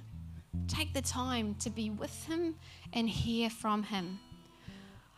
Take 0.68 0.94
the 0.94 1.02
time 1.02 1.56
to 1.56 1.72
be 1.72 1.90
with 1.90 2.14
Him 2.26 2.54
and 2.94 3.10
hear 3.10 3.50
from 3.50 3.82
Him. 3.82 4.20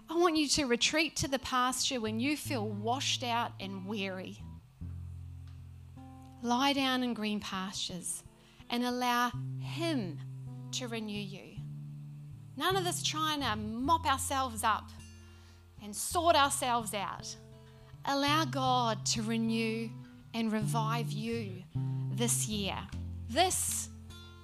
I 0.09 0.15
want 0.15 0.37
you 0.37 0.47
to 0.47 0.67
retreat 0.67 1.17
to 1.17 1.27
the 1.27 1.39
pasture 1.39 1.99
when 1.99 2.17
you 2.17 2.37
feel 2.37 2.65
washed 2.65 3.25
out 3.25 3.51
and 3.59 3.85
weary. 3.85 4.41
Lie 6.41 6.71
down 6.71 7.03
in 7.03 7.13
green 7.13 7.41
pastures 7.41 8.23
and 8.69 8.85
allow 8.85 9.33
Him 9.59 10.17
to 10.71 10.87
renew 10.87 11.11
you. 11.19 11.50
None 12.61 12.75
of 12.75 12.83
this 12.83 13.01
trying 13.01 13.41
to 13.41 13.55
mop 13.55 14.05
ourselves 14.05 14.63
up 14.63 14.87
and 15.81 15.95
sort 15.95 16.35
ourselves 16.35 16.93
out. 16.93 17.35
Allow 18.05 18.45
God 18.45 19.03
to 19.07 19.23
renew 19.23 19.89
and 20.35 20.51
revive 20.51 21.11
you 21.11 21.63
this 22.11 22.47
year. 22.47 22.77
This 23.27 23.89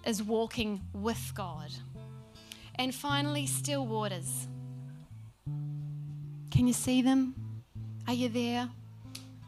is 0.04 0.24
walking 0.24 0.82
with 0.94 1.32
God. 1.36 1.70
And 2.80 2.94
finally, 2.94 3.46
still 3.46 3.86
waters. 3.86 4.48
Can 6.50 6.66
you 6.66 6.74
see 6.74 7.04
them? 7.04 7.36
Are 8.08 8.14
you 8.14 8.30
there? 8.30 8.68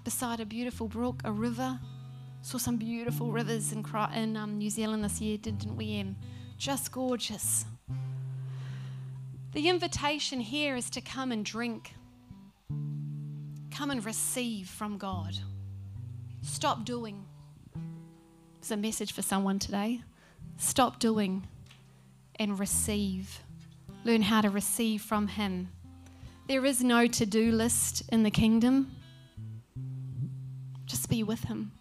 Beside 0.04 0.42
a 0.42 0.46
beautiful 0.46 0.88
brook, 0.88 1.22
a 1.24 1.32
river. 1.32 1.80
Saw 2.44 2.60
some 2.60 2.78
beautiful 2.78 3.32
rivers 3.32 3.72
in, 3.72 3.84
in 4.14 4.38
um, 4.38 4.60
New 4.60 4.70
Zealand 4.70 5.04
this 5.04 5.20
year, 5.20 5.40
didn't 5.40 5.76
we, 5.76 5.98
Em? 5.98 6.16
Just 6.60 6.92
gorgeous. 6.92 7.66
The 9.52 9.68
invitation 9.68 10.40
here 10.40 10.76
is 10.76 10.90
to 10.92 11.02
come 11.02 11.32
and 11.32 11.44
drink 11.44 11.94
come 13.72 13.92
and 13.92 14.04
receive 14.04 14.68
from 14.68 14.98
God. 14.98 15.38
Stop 16.42 16.84
doing. 16.84 17.26
It's 18.58 18.72
a 18.72 18.78
message 18.78 19.14
for 19.14 19.22
someone 19.22 19.58
today. 19.58 20.02
Stop 20.58 21.00
doing 21.00 21.48
and 22.36 22.60
receive. 22.60 23.40
Learn 24.04 24.22
how 24.22 24.42
to 24.42 24.50
receive 24.50 25.02
from 25.02 25.30
Him. 25.30 25.70
There 26.50 26.66
is 26.66 26.84
no 26.84 27.08
to 27.08 27.26
do 27.26 27.54
list 27.54 28.04
in 28.10 28.24
the 28.24 28.32
kingdom. 28.32 28.96
Just 30.86 31.10
be 31.10 31.24
with 31.24 31.46
Him. 31.46 31.72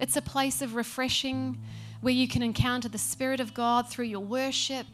It's 0.00 0.16
a 0.16 0.22
place 0.22 0.62
of 0.62 0.74
refreshing 0.74 1.60
where 2.00 2.14
you 2.14 2.26
can 2.26 2.42
encounter 2.42 2.88
the 2.88 2.96
Spirit 2.96 3.40
of 3.40 3.52
God 3.52 3.88
through 3.88 4.06
your 4.06 4.20
worship, 4.20 4.86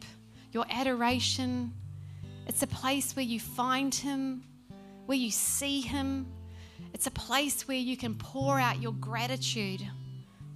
your 0.51 0.65
adoration. 0.69 1.73
It's 2.47 2.63
a 2.63 2.67
place 2.67 3.15
where 3.15 3.25
you 3.25 3.39
find 3.39 3.93
Him, 3.93 4.43
where 5.05 5.17
you 5.17 5.31
see 5.31 5.81
Him. 5.81 6.27
It's 6.93 7.07
a 7.07 7.11
place 7.11 7.67
where 7.67 7.77
you 7.77 7.95
can 7.95 8.15
pour 8.15 8.59
out 8.59 8.81
your 8.81 8.93
gratitude 8.93 9.81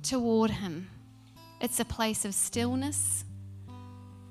toward 0.03 0.51
Him. 0.51 0.89
It's 1.61 1.79
a 1.79 1.85
place 1.85 2.25
of 2.25 2.33
stillness. 2.33 3.23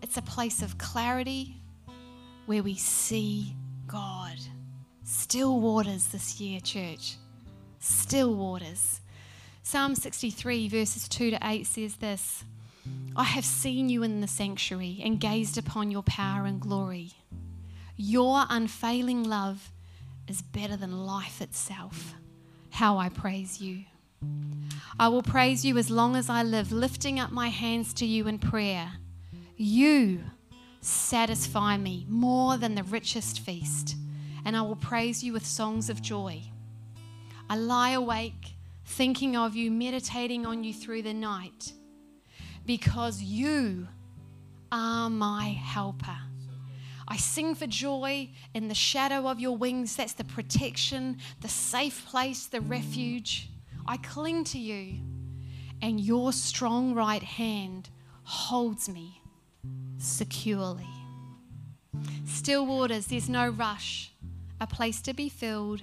It's 0.03 0.17
a 0.17 0.23
place 0.23 0.63
of 0.63 0.77
clarity 0.77 1.57
where 2.47 2.63
we 2.63 2.75
see 2.75 3.57
God. 3.87 4.39
Still 5.05 5.61
waters 5.61 6.09
this 6.09 6.41
year, 6.41 6.61
church. 6.61 7.17
Still 7.79 8.35
waters. 8.35 9.01
Psalm 9.63 9.95
63, 9.95 10.69
verses 10.69 11.09
2 11.09 11.31
to 11.31 11.39
8 11.43 11.67
says 11.67 11.97
this 11.97 12.45
I 13.17 13.25
have 13.25 13.45
seen 13.45 13.89
you 13.89 14.03
in 14.03 14.21
the 14.21 14.27
sanctuary 14.27 15.01
and 15.03 15.21
gazed 15.21 15.57
upon 15.57 15.91
your 15.91 16.03
power 16.03 16.45
and 16.45 16.61
glory. 16.61 17.13
Your 17.97 18.45
unfailing 18.49 19.25
love 19.25 19.71
is 20.27 20.43
better 20.43 20.77
than 20.77 21.07
life 21.07 21.41
itself. 21.41 22.15
How 22.71 22.99
I 22.99 23.09
praise 23.09 23.61
you. 23.61 23.85
I 24.99 25.09
will 25.09 25.23
praise 25.23 25.65
you 25.65 25.79
as 25.79 25.91
long 25.91 26.17
as 26.17 26.29
I 26.29 26.43
live, 26.43 26.73
lifting 26.73 27.21
up 27.21 27.31
my 27.31 27.49
hands 27.49 27.95
to 27.95 28.07
you 28.07 28.27
in 28.27 28.39
prayer. 28.39 28.93
You 29.57 30.25
satisfy 30.81 31.77
me 31.77 32.07
more 32.09 32.57
than 32.57 32.75
the 32.75 32.83
richest 32.83 33.41
feast, 33.41 33.97
and 34.45 34.57
I 34.57 34.63
will 34.63 34.77
praise 34.77 35.23
you 35.23 35.33
with 35.33 35.47
songs 35.47 35.89
of 35.89 36.03
joy. 36.03 36.43
I 37.49 37.57
lie 37.57 37.91
awake, 37.91 38.55
thinking 38.85 39.37
of 39.37 39.55
you, 39.55 39.71
meditating 39.71 40.47
on 40.47 40.65
you 40.65 40.75
through 40.75 41.03
the 41.03 41.15
night, 41.15 41.73
because 42.67 43.23
you 43.23 43.89
are 44.73 45.11
my 45.11 45.49
helper. 45.49 46.17
I 47.07 47.17
sing 47.17 47.55
for 47.55 47.67
joy 47.67 48.31
in 48.55 48.69
the 48.69 48.75
shadow 48.75 49.29
of 49.29 49.39
your 49.39 49.57
wings. 49.57 49.95
That's 49.97 50.15
the 50.15 50.25
protection, 50.25 51.19
the 51.41 51.49
safe 51.49 52.07
place, 52.07 52.47
the 52.47 52.61
refuge. 52.61 53.51
I 53.87 53.99
cling 53.99 54.45
to 54.45 54.59
you, 54.59 55.01
and 55.83 56.01
your 56.01 56.33
strong 56.33 56.95
right 56.95 57.23
hand 57.23 57.91
holds 58.23 58.89
me 58.89 59.21
securely. 59.99 60.89
Still 62.25 62.67
waters, 62.67 63.07
there's 63.07 63.29
no 63.29 63.49
rush, 63.49 64.11
a 64.61 64.67
place 64.67 65.03
to 65.03 65.13
be 65.13 65.29
filled, 65.29 65.83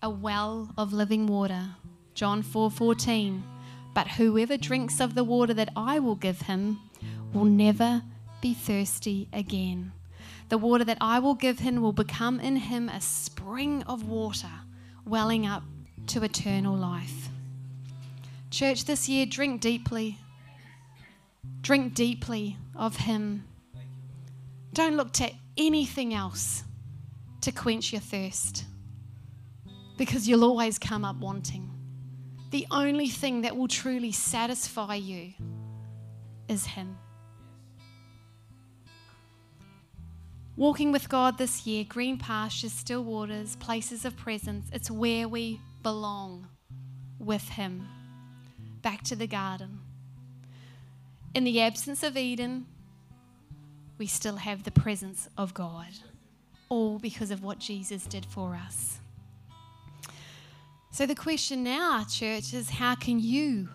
a 0.00 0.08
well 0.08 0.70
of 0.78 0.92
living 0.92 1.26
water. 1.26 1.74
John 2.14 2.42
4:14. 2.42 2.44
4, 2.44 2.70
14. 2.70 3.51
But 3.94 4.08
whoever 4.08 4.56
drinks 4.56 5.00
of 5.00 5.14
the 5.14 5.24
water 5.24 5.54
that 5.54 5.70
I 5.76 5.98
will 5.98 6.14
give 6.14 6.42
him 6.42 6.78
will 7.32 7.44
never 7.44 8.02
be 8.40 8.54
thirsty 8.54 9.28
again. 9.32 9.92
The 10.48 10.58
water 10.58 10.84
that 10.84 10.98
I 11.00 11.18
will 11.18 11.34
give 11.34 11.60
him 11.60 11.80
will 11.80 11.92
become 11.92 12.40
in 12.40 12.56
him 12.56 12.88
a 12.88 13.00
spring 13.00 13.82
of 13.84 14.08
water 14.08 14.50
welling 15.04 15.46
up 15.46 15.62
to 16.08 16.22
eternal 16.22 16.76
life. 16.76 17.28
Church, 18.50 18.84
this 18.84 19.08
year, 19.08 19.24
drink 19.24 19.60
deeply. 19.60 20.18
Drink 21.62 21.94
deeply 21.94 22.58
of 22.76 22.96
him. 22.96 23.44
Don't 24.74 24.96
look 24.96 25.12
to 25.14 25.30
anything 25.56 26.12
else 26.12 26.64
to 27.40 27.50
quench 27.50 27.92
your 27.92 28.00
thirst 28.00 28.64
because 29.96 30.28
you'll 30.28 30.44
always 30.44 30.78
come 30.78 31.04
up 31.04 31.16
wanting. 31.16 31.71
The 32.52 32.66
only 32.70 33.08
thing 33.08 33.40
that 33.42 33.56
will 33.56 33.66
truly 33.66 34.12
satisfy 34.12 34.96
you 34.96 35.32
is 36.48 36.66
Him. 36.66 36.98
Walking 40.54 40.92
with 40.92 41.08
God 41.08 41.38
this 41.38 41.66
year, 41.66 41.82
green 41.88 42.18
pastures, 42.18 42.74
still 42.74 43.02
waters, 43.04 43.56
places 43.56 44.04
of 44.04 44.18
presence, 44.18 44.68
it's 44.70 44.90
where 44.90 45.26
we 45.26 45.60
belong 45.82 46.46
with 47.18 47.48
Him. 47.48 47.88
Back 48.82 49.02
to 49.04 49.16
the 49.16 49.26
garden. 49.26 49.80
In 51.34 51.44
the 51.44 51.58
absence 51.62 52.02
of 52.02 52.18
Eden, 52.18 52.66
we 53.96 54.06
still 54.06 54.36
have 54.36 54.64
the 54.64 54.70
presence 54.70 55.26
of 55.38 55.54
God, 55.54 55.88
all 56.68 56.98
because 56.98 57.30
of 57.30 57.42
what 57.42 57.58
Jesus 57.58 58.04
did 58.04 58.26
for 58.26 58.54
us. 58.54 58.98
So, 60.94 61.06
the 61.06 61.14
question 61.14 61.64
now, 61.64 62.04
church, 62.04 62.52
is 62.52 62.68
how 62.68 62.94
can 62.94 63.18
you 63.18 63.70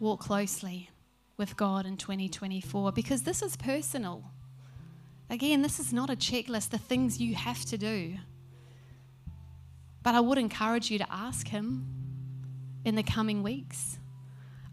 walk 0.00 0.18
closely 0.18 0.90
with 1.36 1.56
God 1.56 1.86
in 1.86 1.96
2024? 1.96 2.90
Because 2.90 3.22
this 3.22 3.40
is 3.40 3.56
personal. 3.56 4.24
Again, 5.30 5.62
this 5.62 5.78
is 5.78 5.92
not 5.92 6.10
a 6.10 6.16
checklist, 6.16 6.70
the 6.70 6.78
things 6.78 7.20
you 7.20 7.36
have 7.36 7.64
to 7.66 7.78
do. 7.78 8.16
But 10.02 10.16
I 10.16 10.20
would 10.20 10.38
encourage 10.38 10.90
you 10.90 10.98
to 10.98 11.06
ask 11.08 11.46
Him 11.46 11.86
in 12.84 12.96
the 12.96 13.04
coming 13.04 13.44
weeks. 13.44 14.00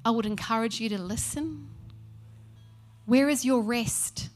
I 0.03 0.09
would 0.09 0.25
encourage 0.25 0.81
you 0.81 0.89
to 0.89 0.97
listen. 0.97 1.69
Where 3.05 3.29
is 3.29 3.45
your 3.45 3.61
rest 3.61 4.29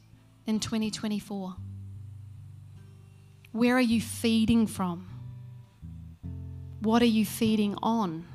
in 0.45 0.59
2024? 0.59 1.55
Where 3.51 3.75
are 3.75 3.81
you 3.81 3.99
feeding 3.99 4.67
from? 4.67 5.11
What 6.82 7.03
are 7.03 7.05
you 7.05 7.27
feeding 7.27 7.75
on? 7.84 8.25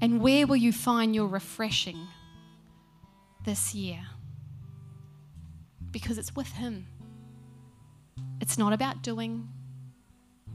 And 0.00 0.20
where 0.20 0.44
will 0.44 0.56
you 0.56 0.72
find 0.72 1.14
your 1.14 1.28
refreshing 1.28 1.98
this 3.44 3.76
year? 3.76 4.00
Because 5.92 6.18
it's 6.18 6.34
with 6.34 6.50
Him. 6.50 6.88
It's 8.40 8.58
not 8.58 8.72
about 8.72 9.02
doing, 9.02 9.48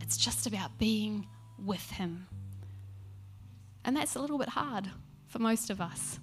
it's 0.01 0.17
just 0.17 0.45
about 0.45 0.77
being 0.77 1.25
with 1.57 1.89
Him. 1.91 2.27
And 3.85 3.95
that's 3.95 4.15
a 4.15 4.19
little 4.19 4.37
bit 4.37 4.49
hard 4.49 4.89
for 5.27 5.39
most 5.39 5.69
of 5.69 5.79
us 5.79 6.19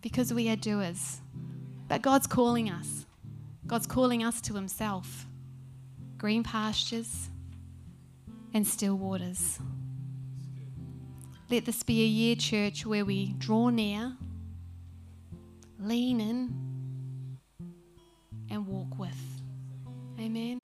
because 0.00 0.32
we 0.32 0.48
are 0.48 0.56
doers. 0.56 1.20
But 1.88 2.00
God's 2.00 2.26
calling 2.26 2.70
us. 2.70 3.04
God's 3.66 3.86
calling 3.86 4.24
us 4.24 4.40
to 4.42 4.54
Himself 4.54 5.26
green 6.16 6.42
pastures 6.42 7.28
and 8.54 8.66
still 8.66 8.96
waters. 8.96 9.58
Let 11.50 11.64
this 11.64 11.82
be 11.82 12.02
a 12.02 12.06
year, 12.06 12.36
church, 12.36 12.84
where 12.84 13.04
we 13.04 13.32
draw 13.38 13.70
near, 13.70 14.16
lean 15.78 16.20
in, 16.20 17.38
and 18.50 18.66
walk 18.66 18.98
with. 18.98 19.16
Amen. 20.20 20.60